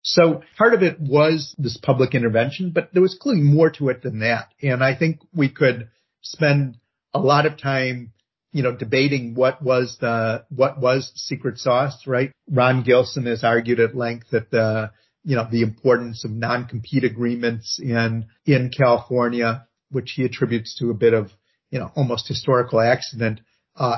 [0.01, 4.01] So part of it was this public intervention, but there was clearly more to it
[4.01, 4.49] than that.
[4.61, 5.87] And I think we could
[6.23, 6.77] spend
[7.13, 8.11] a lot of time
[8.51, 12.33] you know, debating what was the, what was secret sauce, right?
[12.51, 14.91] Ron Gilson has argued at length that the,
[15.23, 20.93] you know, the importance of non-compete agreements in, in California, which he attributes to a
[20.93, 21.31] bit of,
[21.69, 23.39] you know, almost historical accident,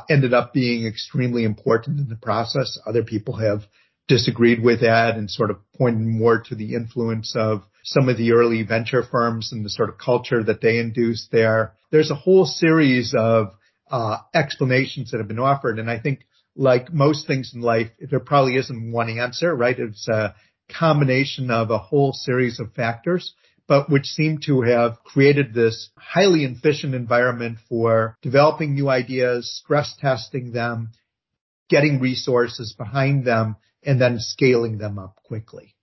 [0.10, 2.80] ended up being extremely important in the process.
[2.86, 3.64] Other people have
[4.08, 8.32] disagreed with that and sort of pointed more to the influence of some of the
[8.32, 11.74] early venture firms and the sort of culture that they induced there.
[11.92, 13.54] There's a whole series of
[13.90, 15.80] uh, explanations that have been offered.
[15.80, 19.78] And I think like most things in life, there probably isn't one answer, right?
[19.78, 20.36] It's a
[20.70, 23.34] combination of a whole series of factors,
[23.68, 29.96] but which seem to have created this highly efficient environment for developing new ideas, stress
[30.00, 30.92] testing them,
[31.70, 35.76] getting resources behind them, and then scaling them up quickly.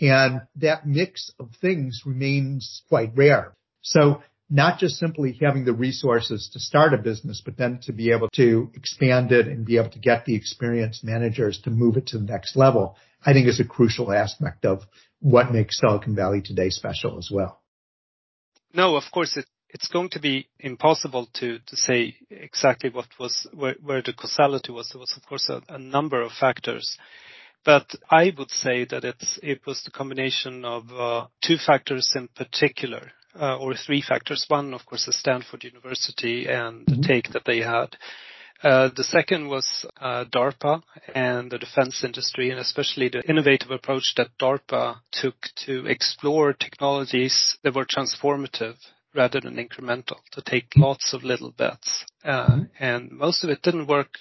[0.00, 3.54] And that mix of things remains quite rare.
[3.82, 8.12] So not just simply having the resources to start a business, but then to be
[8.12, 12.06] able to expand it and be able to get the experienced managers to move it
[12.08, 14.82] to the next level, I think is a crucial aspect of
[15.20, 17.60] what makes Silicon Valley today special as well.
[18.72, 23.46] No, of course it, it's going to be impossible to, to say exactly what was
[23.52, 24.90] where, where the causality was.
[24.90, 26.96] There was of course a, a number of factors.
[27.64, 32.28] But I would say that it's, it was the combination of uh, two factors in
[32.28, 34.44] particular uh, or three factors.
[34.48, 37.00] One, of course, is Stanford University and mm-hmm.
[37.00, 37.96] the take that they had.
[38.62, 40.82] Uh, the second was uh, DARPA
[41.14, 47.56] and the defense industry, and especially the innovative approach that DARPA took to explore technologies
[47.62, 48.74] that were transformative
[49.14, 52.04] rather than incremental, to take lots of little bets.
[52.24, 52.60] Uh.
[52.78, 54.18] And most of it didn't work.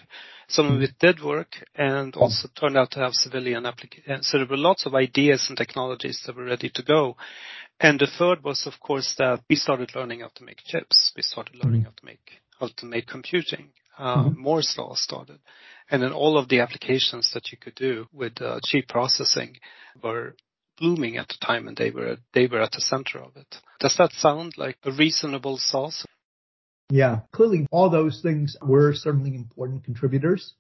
[0.48, 4.28] Some of it did work and also turned out to have civilian applications.
[4.28, 7.18] So there were lots of ideas and technologies that were ready to go.
[7.80, 11.12] And the third was, of course, that we started learning how to make chips.
[11.16, 13.70] We started learning how to make how to make computing.
[13.98, 14.42] Uh, mm-hmm.
[14.42, 15.40] Moore's law started,
[15.90, 19.58] and then all of the applications that you could do with uh, cheap processing
[20.04, 20.36] were
[20.78, 23.56] blooming at the time, and they were they were at the center of it.
[23.80, 26.06] Does that sound like a reasonable sauce?
[26.90, 30.54] Yeah, clearly all those things were certainly important contributors.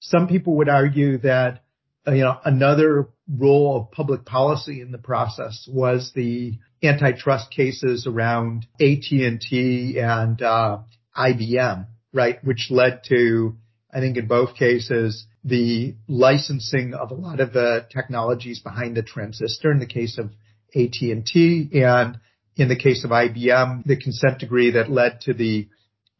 [0.00, 1.62] Some people would argue that
[2.06, 8.06] uh, you know, another role of public policy in the process was the antitrust cases
[8.06, 10.78] around AT&T and uh,
[11.16, 13.56] IBM, right, which led to,
[13.92, 19.02] I think in both cases, the licensing of a lot of the technologies behind the
[19.02, 20.30] transistor in the case of
[20.74, 22.18] AT&T and
[22.56, 25.68] in the case of IBM, the consent decree that led to the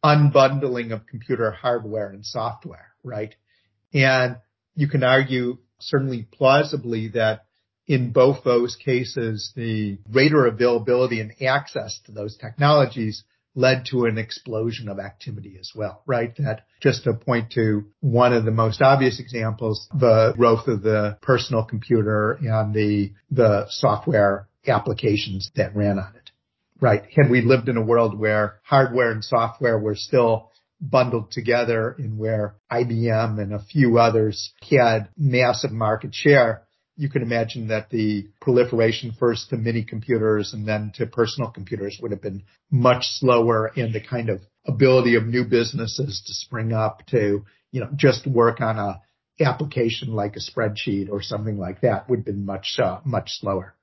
[0.03, 3.35] unbundling of computer hardware and software, right?
[3.93, 4.37] And
[4.75, 7.45] you can argue certainly plausibly that
[7.87, 13.23] in both those cases, the greater availability and access to those technologies
[13.55, 16.33] led to an explosion of activity as well, right?
[16.37, 21.17] That just to point to one of the most obvious examples, the growth of the
[21.21, 26.31] personal computer and the, the software applications that ran on it.
[26.79, 27.03] right?
[27.15, 32.17] Had we lived in a world where hardware and software were still bundled together and
[32.17, 36.63] where IBM and a few others had massive market share,
[36.95, 41.97] you can imagine that the proliferation first to mini computers and then to personal computers
[42.01, 46.73] would have been much slower and the kind of ability of new businesses to spring
[46.73, 49.01] up to, you know, just work on a
[49.43, 53.73] application like a spreadsheet or something like that would have been much, uh, much slower.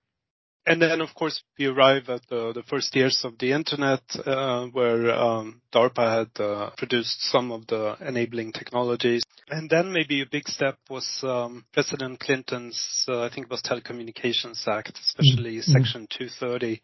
[0.67, 4.67] And then, of course, we arrive at the, the first years of the internet, uh,
[4.67, 9.23] where um, DARPA had uh, produced some of the enabling technologies.
[9.49, 13.63] And then maybe a big step was um, President Clinton's, uh, I think it was
[13.63, 15.73] Telecommunications Act, especially mm-hmm.
[15.73, 16.83] Section 230.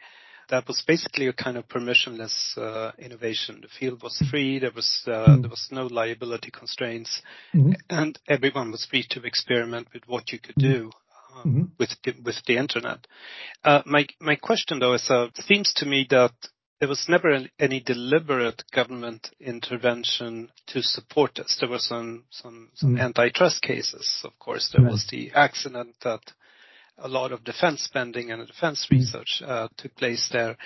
[0.49, 3.61] That was basically a kind of permissionless uh, innovation.
[3.63, 4.59] The field was free.
[4.59, 5.41] There was uh, mm-hmm.
[5.43, 7.23] there was no liability constraints,
[7.55, 7.73] mm-hmm.
[7.89, 10.91] and everyone was free to experiment with what you could do
[11.45, 11.65] mm-hmm.
[11.79, 13.07] with the, with the internet.
[13.63, 16.33] Uh, my my question though is, uh, it seems to me that
[16.81, 21.57] there was never any deliberate government intervention to support this.
[21.61, 23.01] There were some some, some mm.
[23.01, 24.71] antitrust cases, of course.
[24.73, 24.93] There right.
[24.93, 26.21] was the accident that
[26.99, 28.99] a lot of defense spending and defense mm.
[28.99, 30.57] research uh, took place there.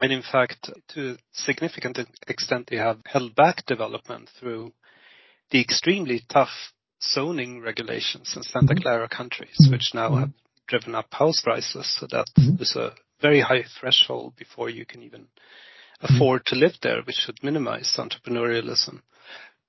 [0.00, 4.72] And in fact, to a significant extent, they have held back development through
[5.50, 8.82] the extremely tough zoning regulations in Santa mm-hmm.
[8.82, 9.72] Clara countries, mm-hmm.
[9.72, 10.30] which now have
[10.68, 11.96] driven up house prices.
[11.98, 12.78] So that mm-hmm.
[12.78, 15.26] a very high threshold before you can even
[16.00, 19.02] afford to live there, which should minimize entrepreneurialism.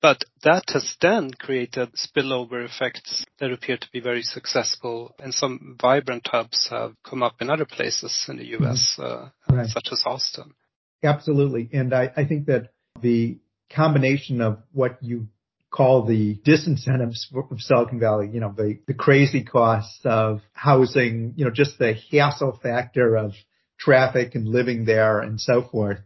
[0.02, 5.78] But that has then created spillover effects that appear to be very successful, and some
[5.82, 9.68] vibrant hubs have come up in other places in the U.S., uh, right.
[9.68, 10.56] such as Austin.
[11.02, 11.70] Absolutely.
[11.72, 13.38] And I, I think that the
[13.70, 15.28] combination of what you
[15.74, 21.46] call the disincentives of Silicon Valley, you know, the, the crazy costs of housing, you
[21.46, 23.32] know, just the hassle factor of
[23.80, 25.98] traffic and living there and so forth,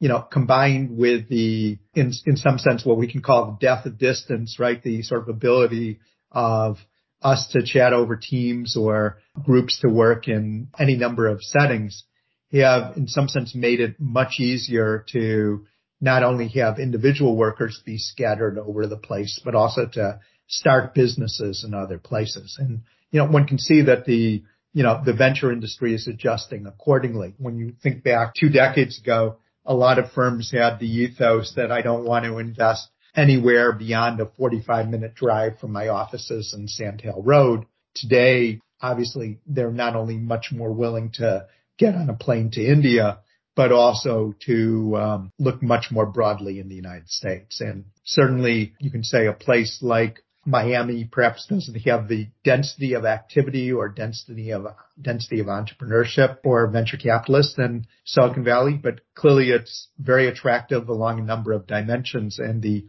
[0.00, 3.86] you know, combined with the, in, in some sense, what we can call the death
[3.86, 4.82] of distance, right?
[4.82, 6.00] The sort of ability
[6.30, 6.76] of
[7.22, 12.04] us to chat over teams or groups to work in any number of settings
[12.52, 15.66] have in some sense made it much easier to
[16.00, 21.64] not only have individual workers be scattered over the place, but also to start businesses
[21.66, 22.56] in other places.
[22.58, 26.66] And, you know, one can see that the, you know, the venture industry is adjusting
[26.66, 27.34] accordingly.
[27.38, 31.72] When you think back two decades ago, a lot of firms had the ethos that
[31.72, 36.68] I don't want to invest anywhere beyond a 45 minute drive from my offices in
[36.68, 37.66] Sand Hill Road.
[37.94, 41.46] Today, obviously, they're not only much more willing to
[41.78, 43.18] get on a plane to India,
[43.56, 47.60] but also to um, look much more broadly in the United States.
[47.60, 53.04] And certainly you can say a place like Miami perhaps doesn't have the density of
[53.04, 54.66] activity or density of
[55.00, 61.18] density of entrepreneurship or venture capitalists than Silicon Valley, but clearly it's very attractive along
[61.18, 62.84] a number of dimensions and the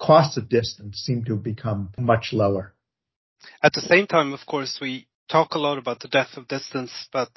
[0.00, 2.74] costs of distance seem to have become much lower.
[3.62, 7.08] At the same time, of course, we talk a lot about the death of distance,
[7.12, 7.28] but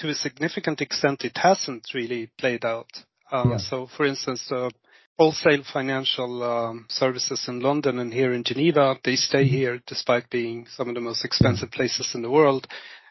[0.00, 2.90] to a significant extent, it hasn't really played out.
[3.30, 3.58] Um, yeah.
[3.58, 4.70] So, for instance, uh,
[5.18, 9.56] wholesale financial um, services in London and here in Geneva, they stay mm-hmm.
[9.56, 12.66] here despite being some of the most expensive places in the world.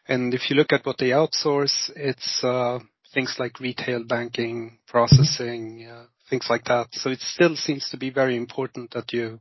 [0.08, 2.80] And if you look at what they outsource, it's uh,
[3.13, 6.88] things like retail banking, processing, uh, things like that.
[6.93, 9.39] So it still seems to be very important that you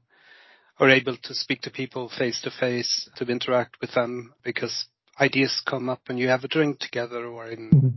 [0.78, 4.86] are able to speak to people face to face, to interact with them, because
[5.20, 7.88] ideas come up when you have a drink together or in mm-hmm.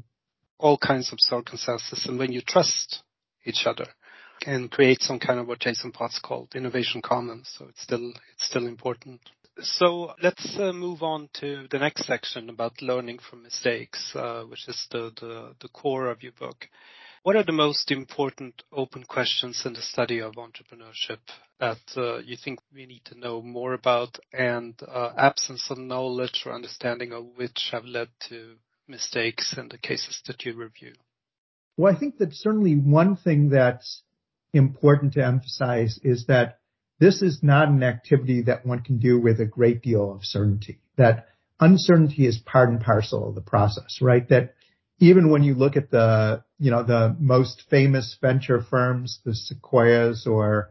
[0.58, 3.04] all kinds of circumstances and when you trust
[3.46, 3.88] each other
[4.46, 7.54] and create some kind of what Jason Potts called innovation commons.
[7.58, 9.22] So it's still, it's still important.
[9.60, 14.68] So let's uh, move on to the next section about learning from mistakes, uh, which
[14.68, 16.68] is the, the, the core of your book.
[17.24, 21.20] What are the most important open questions in the study of entrepreneurship
[21.60, 26.42] that uh, you think we need to know more about and uh, absence of knowledge
[26.48, 28.56] or understanding of which have led to
[28.88, 30.94] mistakes in the cases that you review?
[31.78, 34.02] Well, I think that certainly one thing that's
[34.52, 36.58] important to emphasize is that
[37.00, 40.80] this is not an activity that one can do with a great deal of certainty.
[40.98, 41.28] That
[41.60, 44.28] uncertainty is part and parcel of the process, right?
[44.30, 44.56] That
[45.02, 50.28] even when you look at the, you know, the most famous venture firms, the Sequoias
[50.28, 50.70] or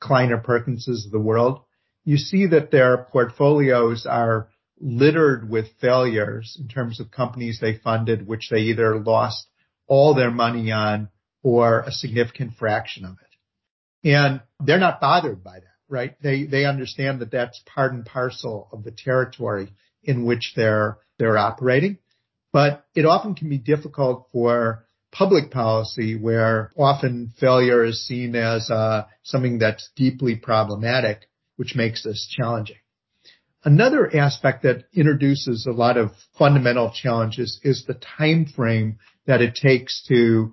[0.00, 1.62] Kleiner Perkinses of the world,
[2.04, 4.48] you see that their portfolios are
[4.80, 9.48] littered with failures in terms of companies they funded, which they either lost
[9.88, 11.08] all their money on
[11.42, 14.08] or a significant fraction of it.
[14.08, 16.14] And they're not bothered by that, right?
[16.22, 19.72] They, they understand that that's part and parcel of the territory
[20.04, 21.98] in which they're, they're operating
[22.58, 28.68] but it often can be difficult for public policy where often failure is seen as
[28.68, 32.78] uh, something that's deeply problematic, which makes this challenging.
[33.62, 39.54] Another aspect that introduces a lot of fundamental challenges is the time frame that it
[39.54, 40.52] takes to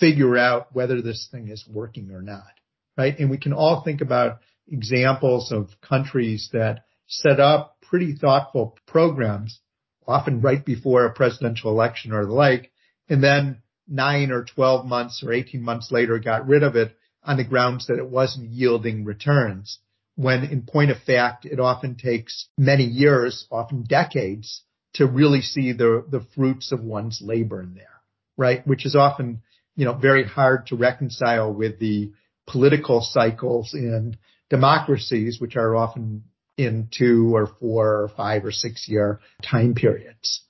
[0.00, 2.54] figure out whether this thing is working or not,
[2.96, 3.18] right?
[3.18, 4.38] And we can all think about
[4.68, 9.60] examples of countries that set up pretty thoughtful programs,
[10.06, 12.70] often right before a presidential election or the like,
[13.08, 17.36] and then nine or 12 months or 18 months later got rid of it on
[17.36, 19.78] the grounds that it wasn't yielding returns.
[20.16, 24.62] When in point of fact, it often takes many years, often decades
[24.94, 28.00] to really see the, the fruits of one's labor in there,
[28.36, 28.66] right?
[28.66, 29.42] Which is often,
[29.74, 32.12] you know, very hard to reconcile with the
[32.46, 34.18] political cycles in
[34.50, 36.24] democracies, which are often
[36.64, 40.42] in two or four or five or six year time periods.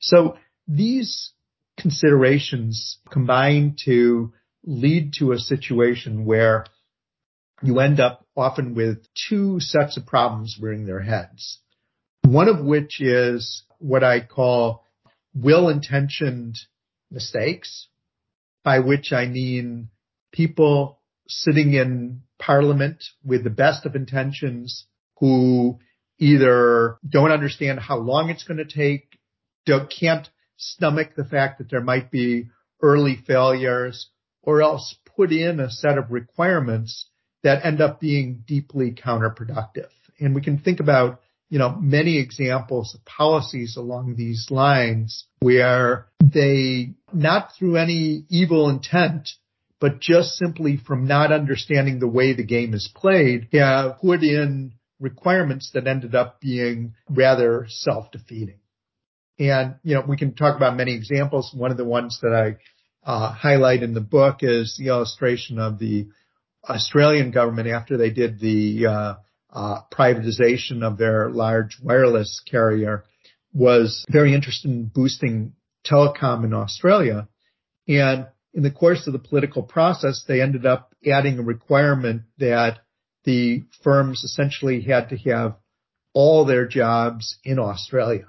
[0.00, 0.36] So
[0.68, 1.32] these
[1.78, 4.32] considerations combine to
[4.64, 6.64] lead to a situation where
[7.62, 11.60] you end up often with two sets of problems rearing their heads.
[12.22, 14.84] One of which is what I call
[15.34, 16.56] will intentioned
[17.10, 17.88] mistakes,
[18.64, 19.90] by which I mean
[20.32, 24.86] people sitting in parliament with the best of intentions
[25.18, 25.78] who
[26.18, 29.18] either don't understand how long it's going to take,
[29.98, 32.48] can't stomach the fact that there might be
[32.82, 34.08] early failures
[34.42, 37.08] or else put in a set of requirements
[37.42, 39.88] that end up being deeply counterproductive.
[40.18, 46.06] And we can think about, you know, many examples of policies along these lines where
[46.22, 49.28] they, not through any evil intent,
[49.80, 54.72] but just simply from not understanding the way the game is played, have put in
[55.00, 58.58] requirements that ended up being rather self-defeating.
[59.38, 61.52] And, you know, we can talk about many examples.
[61.54, 62.56] One of the ones that I
[63.08, 66.08] uh, highlight in the book is the illustration of the
[66.68, 69.14] Australian government after they did the uh,
[69.52, 73.04] uh, privatization of their large wireless carrier
[73.52, 75.52] was very interested in boosting
[75.86, 77.28] telecom in Australia.
[77.88, 82.80] And in the course of the political process, they ended up adding a requirement that
[83.26, 85.56] the firms essentially had to have
[86.14, 88.26] all their jobs in Australia.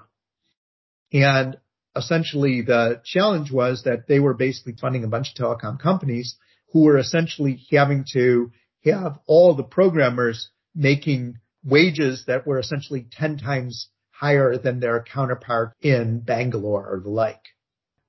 [1.12, 1.56] And
[1.96, 6.36] essentially the challenge was that they were basically funding a bunch of telecom companies
[6.72, 8.50] who were essentially having to
[8.84, 15.72] have all the programmers making wages that were essentially 10 times higher than their counterpart
[15.80, 17.40] in Bangalore or the like.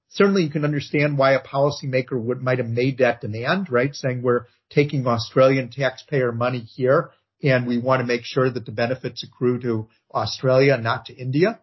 [0.09, 3.93] Certainly you can understand why a policymaker would, might have made that demand, right?
[3.93, 8.71] Saying we're taking Australian taxpayer money here and we want to make sure that the
[8.71, 11.59] benefits accrue to Australia, not to India.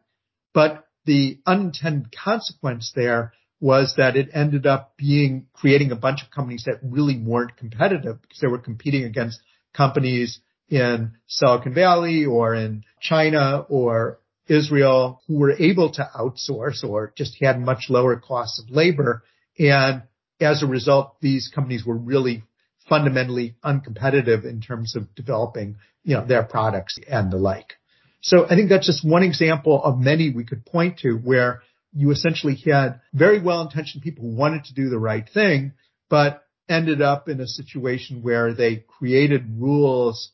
[0.55, 6.30] But the unintended consequence there was that it ended up being creating a bunch of
[6.30, 9.40] companies that really weren't competitive because they were competing against
[9.74, 14.18] companies in Silicon Valley or in China or
[14.49, 19.22] Israel who were able to outsource or just had much lower costs of labor.
[19.59, 20.03] And
[20.40, 22.44] as a result, these companies were really
[22.88, 27.74] fundamentally uncompetitive in terms of developing, you know, their products and the like.
[28.20, 32.11] So I think that's just one example of many we could point to where you
[32.11, 35.72] essentially had very well-intentioned people who wanted to do the right thing,
[36.11, 40.30] but ended up in a situation where they created rules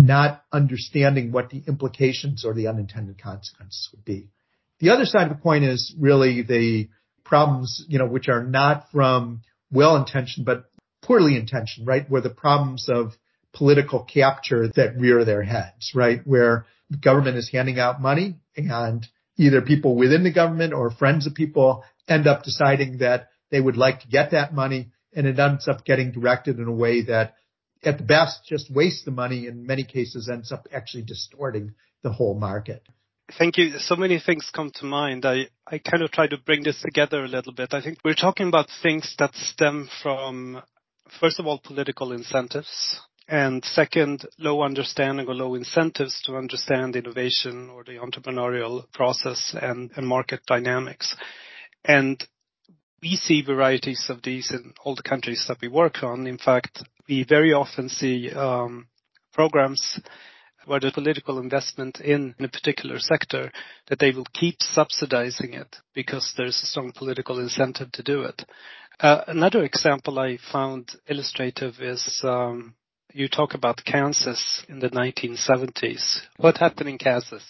[0.00, 4.28] not understanding what the implications or the unintended consequences would be.
[4.78, 6.88] The other side of the coin is really the
[7.24, 10.64] problems, you know, which are not from well-intentioned, but
[11.02, 12.08] poorly intentioned, right?
[12.08, 13.12] Where the problems of
[13.52, 16.20] political capture that rear their heads, right?
[16.24, 21.26] Where the government is handing out money and either people within the government or friends
[21.26, 25.38] of people end up deciding that they would like to get that money and it
[25.38, 27.34] ends up getting directed in a way that
[27.82, 32.38] at best just wastes the money in many cases ends up actually distorting the whole
[32.38, 32.86] market.
[33.38, 33.78] Thank you.
[33.78, 35.24] So many things come to mind.
[35.24, 37.72] I, I kind of try to bring this together a little bit.
[37.72, 40.62] I think we're talking about things that stem from,
[41.20, 47.70] first of all, political incentives and second, low understanding or low incentives to understand innovation
[47.70, 51.14] or the entrepreneurial process and, and market dynamics.
[51.84, 52.22] And
[53.00, 56.26] we see varieties of these in all the countries that we work on.
[56.26, 58.86] In fact, we very often see um,
[59.34, 60.00] programs
[60.64, 63.50] where the political investment in a particular sector
[63.88, 68.44] that they will keep subsidizing it because there's a strong political incentive to do it.
[69.00, 72.74] Uh, another example I found illustrative is um,
[73.12, 76.20] you talk about Kansas in the 1970s.
[76.36, 77.42] What happened in Kansas?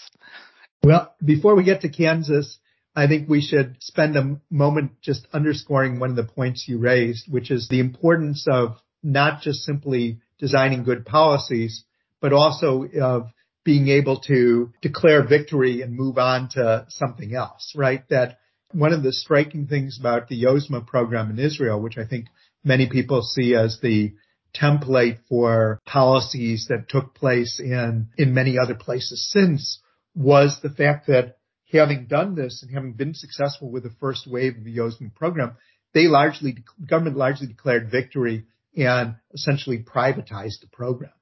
[0.82, 2.58] Well, before we get to Kansas,
[2.96, 7.30] I think we should spend a moment just underscoring one of the points you raised,
[7.30, 11.84] which is the importance of not just simply designing good policies,
[12.20, 13.30] but also of
[13.64, 18.08] being able to declare victory and move on to something else, right?
[18.08, 18.38] That
[18.72, 22.26] one of the striking things about the Yozma program in Israel, which I think
[22.64, 24.12] many people see as the
[24.54, 29.80] template for policies that took place in, in many other places since,
[30.14, 31.36] was the fact that
[31.72, 35.56] having done this and having been successful with the first wave of the Yozma program,
[35.94, 38.44] they largely, government largely declared victory
[38.76, 41.12] and essentially privatized the program.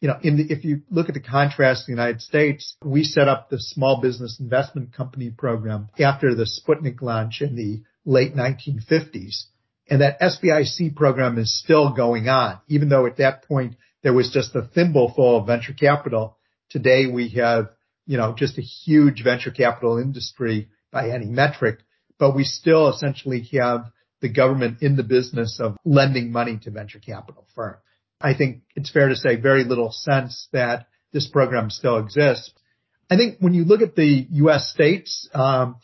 [0.00, 3.04] You know, in the, if you look at the contrast in the United States, we
[3.04, 8.34] set up the Small Business Investment Company program after the Sputnik launch in the late
[8.34, 9.44] 1950s.
[9.90, 14.30] And that SBIC program is still going on, even though at that point there was
[14.30, 16.38] just a thimbleful of venture capital.
[16.70, 17.70] Today we have,
[18.06, 21.80] you know, just a huge venture capital industry by any metric,
[22.18, 23.90] but we still essentially have
[24.20, 27.78] the government in the business of lending money to venture capital firms.
[28.20, 32.52] I think it's fair to say very little sense that this program still exists.
[33.10, 34.70] I think when you look at the U.S.
[34.70, 35.76] states, um,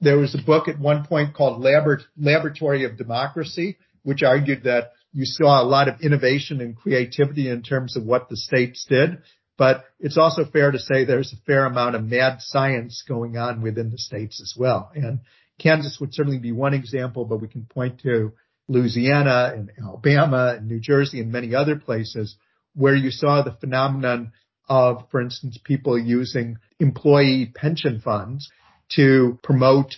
[0.00, 4.92] there was a book at one point called Labor- Laboratory of Democracy, which argued that
[5.12, 9.18] you saw a lot of innovation and creativity in terms of what the states did.
[9.58, 13.62] But it's also fair to say there's a fair amount of mad science going on
[13.62, 14.90] within the states as well.
[14.94, 15.20] And
[15.62, 18.32] Kansas would certainly be one example, but we can point to
[18.68, 22.36] Louisiana and Alabama and New Jersey and many other places
[22.74, 24.32] where you saw the phenomenon
[24.68, 28.50] of, for instance, people using employee pension funds
[28.96, 29.96] to promote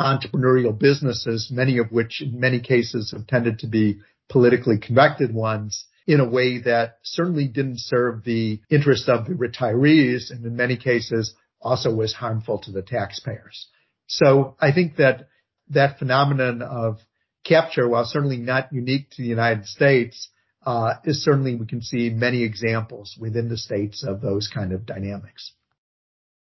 [0.00, 5.84] entrepreneurial businesses, many of which in many cases have tended to be politically convicted ones
[6.06, 10.76] in a way that certainly didn't serve the interest of the retirees and in many
[10.76, 13.68] cases also was harmful to the taxpayers.
[14.10, 15.28] So I think that
[15.68, 16.98] that phenomenon of
[17.44, 20.28] capture, while certainly not unique to the United States,
[20.66, 24.84] uh, is certainly we can see many examples within the states of those kind of
[24.84, 25.52] dynamics.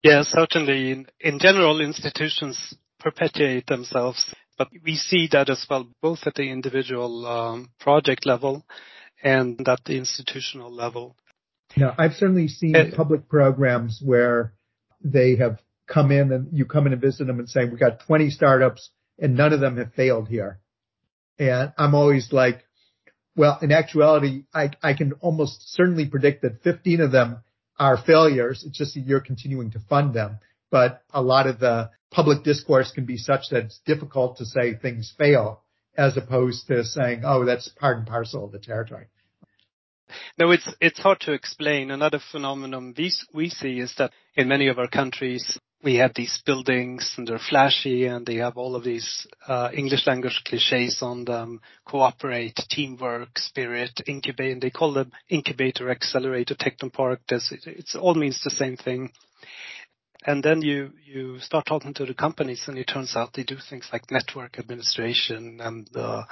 [0.03, 0.91] Yeah, certainly.
[0.91, 6.49] In, in general, institutions perpetuate themselves, but we see that as well, both at the
[6.49, 8.65] individual um, project level
[9.23, 11.15] and at the institutional level.
[11.77, 14.53] Yeah, I've certainly seen uh, public programs where
[15.03, 15.59] they have
[15.89, 18.89] come in and you come in and visit them and say, we got 20 startups
[19.17, 20.59] and none of them have failed here.
[21.37, 22.63] And I'm always like,
[23.35, 27.39] well, in actuality, I, I can almost certainly predict that 15 of them
[27.77, 28.63] are failures.
[28.65, 30.39] It's just that you're continuing to fund them.
[30.69, 34.75] But a lot of the public discourse can be such that it's difficult to say
[34.75, 35.63] things fail
[35.97, 39.07] as opposed to saying, oh, that's part and parcel of the territory.
[40.37, 41.91] No, it's it's hard to explain.
[41.91, 46.41] Another phenomenon we we see is that in many of our countries we have these
[46.45, 51.23] buildings and they're flashy and they have all of these uh, English language cliches on
[51.25, 54.53] them: cooperate, teamwork, spirit, incubate.
[54.53, 57.19] And they call them incubator, accelerator, technopark.
[57.29, 59.11] This it, it's all means the same thing.
[60.25, 63.55] And then you you start talking to the companies, and it turns out they do
[63.69, 66.23] things like network administration, and uh,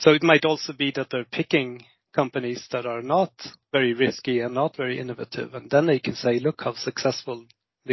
[0.00, 3.30] so it might also be that they're picking companies that are not
[3.70, 7.46] very risky and not very innovative, and then they can say, "Look how successful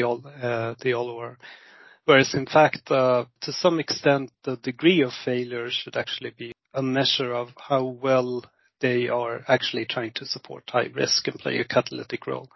[0.04, 1.38] all uh, they all were."
[2.06, 6.84] Whereas in fact, uh, to some extent, the degree of failure should actually be a
[6.84, 8.44] measure of how well
[8.80, 12.50] they are actually trying to support high risk and play a catalytic role.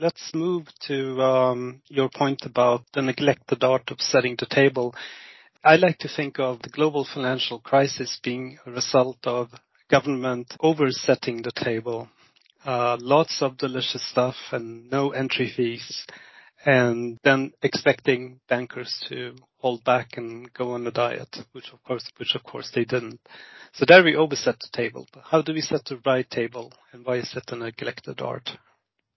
[0.00, 4.94] Let's move to um, your point about the neglected art of setting the table.
[5.62, 9.50] I like to think of the global financial crisis being a result of
[9.90, 12.08] government oversetting the table.
[12.64, 16.06] Uh, lots of delicious stuff and no entry fees,
[16.64, 22.04] and then expecting bankers to hold back and go on a diet, which of course,
[22.18, 23.20] which of course they didn't.
[23.72, 25.06] So there we overset the table.
[25.24, 28.50] How do we set the right table, and why is it a neglected art?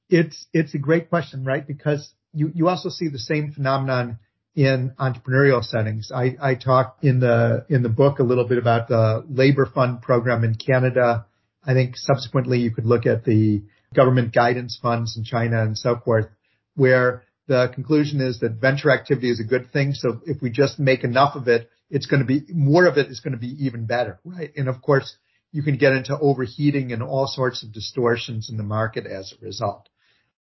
[0.09, 1.65] It's it's a great question, right?
[1.65, 4.19] Because you you also see the same phenomenon
[4.55, 6.11] in entrepreneurial settings.
[6.13, 10.01] I, I talk in the in the book a little bit about the labor fund
[10.01, 11.25] program in Canada.
[11.65, 13.63] I think subsequently you could look at the
[13.95, 16.27] government guidance funds in China and so forth,
[16.75, 19.93] where the conclusion is that venture activity is a good thing.
[19.93, 23.07] So if we just make enough of it, it's going to be more of it
[23.07, 24.51] is going to be even better, right?
[24.55, 25.15] And of course,
[25.51, 29.45] you can get into overheating and all sorts of distortions in the market as a
[29.45, 29.89] result.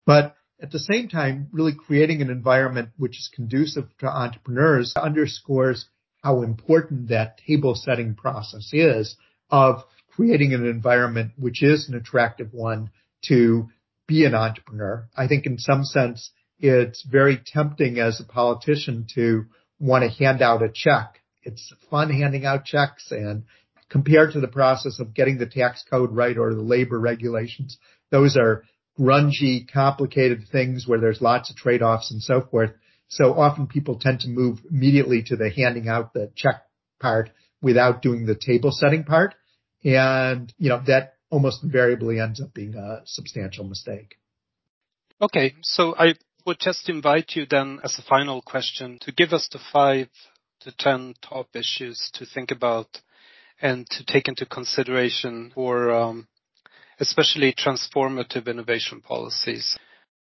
[0.07, 5.87] But at the same time, really creating an environment which is conducive to entrepreneurs underscores
[6.23, 9.17] how important that table setting process is
[9.51, 12.91] of creating an environment which is an attractive one
[13.25, 13.69] to
[14.07, 15.09] be an entrepreneur.
[15.17, 16.31] I think in some sense,
[16.61, 19.47] it's very tempting as a politician to
[19.79, 21.21] want to hand out a check.
[21.43, 23.45] It's fun handing out checks and
[23.91, 27.79] compared to the process of getting the tax code right or the labor regulations,
[28.11, 28.65] those are
[28.99, 32.71] grungy, complicated things where there's lots of trade-offs and so forth.
[33.09, 36.63] So often people tend to move immediately to the handing out the check
[37.01, 37.31] part
[37.61, 39.35] without doing the table setting part.
[39.83, 44.17] And, you know, that almost invariably ends up being a substantial mistake.
[45.21, 45.55] Okay.
[45.63, 46.15] So I
[46.47, 50.09] would just invite you then as a final question to give us the five
[50.61, 53.01] to 10 top issues to think about
[53.61, 56.29] and to take into consideration for um,
[56.99, 59.77] especially transformative innovation policies?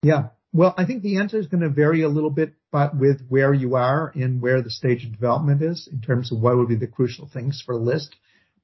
[0.02, 0.28] Yeah.
[0.52, 3.52] Well, I think the answer is going to vary a little bit, but with where
[3.52, 6.76] you are and where the stage of development is in terms of what would be
[6.76, 8.14] the crucial things for the list.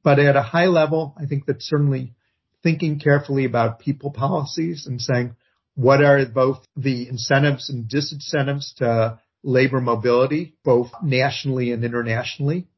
[0.02, 2.14] But at a high level, I think that certainly
[2.62, 5.36] thinking carefully about people policies and saying,
[5.74, 12.68] what are both the incentives and disincentives to labor mobility, both nationally and internationally?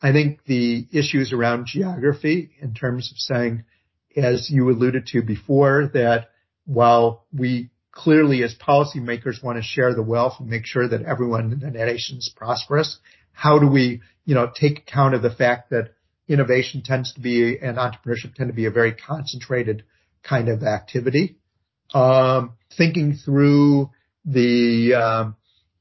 [0.00, 3.64] I think the issues around geography in terms of saying,
[4.16, 6.28] as you alluded to before, that
[6.64, 11.52] while we clearly as policymakers want to share the wealth and make sure that everyone
[11.52, 12.98] in the nation is prosperous,
[13.32, 15.94] how do we, you know, take account of the fact that
[16.28, 19.84] innovation tends to be and entrepreneurship tend to be a very concentrated
[20.22, 21.36] kind of activity?
[21.94, 23.90] Um, thinking through
[24.24, 25.36] the um,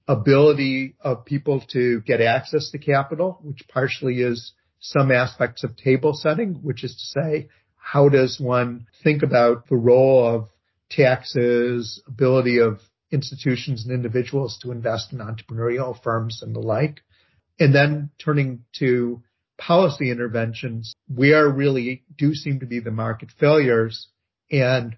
[0.07, 6.13] ability of people to get access to capital, which partially is some aspects of table
[6.13, 10.49] setting, which is to say, how does one think about the role of
[10.89, 12.79] taxes, ability of
[13.11, 17.01] institutions and individuals to invest in entrepreneurial firms and the like.
[17.59, 19.23] And then turning to
[19.57, 24.09] policy interventions, where really do seem to be the market failures
[24.51, 24.97] and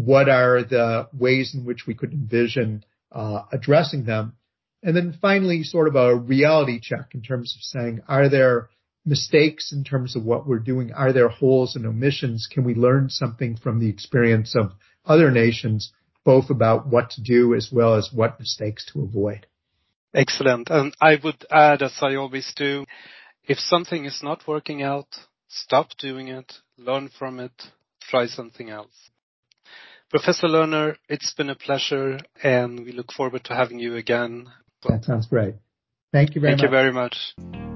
[0.00, 4.34] what are the ways in which we could envision uh, addressing them.
[4.82, 8.68] And then finally, sort of a reality check in terms of saying, are there
[9.06, 10.92] mistakes in terms of what we're doing?
[10.92, 12.48] Are there holes and omissions?
[12.50, 14.72] Can we learn something from the experience of
[15.06, 15.92] other nations,
[16.24, 19.46] both about what to do as well as what mistakes to avoid?
[20.12, 20.68] Excellent.
[20.70, 22.84] And I would add, as I always do,
[23.46, 25.08] if something is not working out,
[25.48, 27.52] stop doing it, learn from it,
[28.00, 29.10] try something else.
[30.14, 34.46] Professor Lerner, it's been a pleasure and we look forward to having you again.
[34.88, 35.56] That sounds great.
[36.12, 36.66] Thank you very Thank much.
[36.66, 37.73] you very much.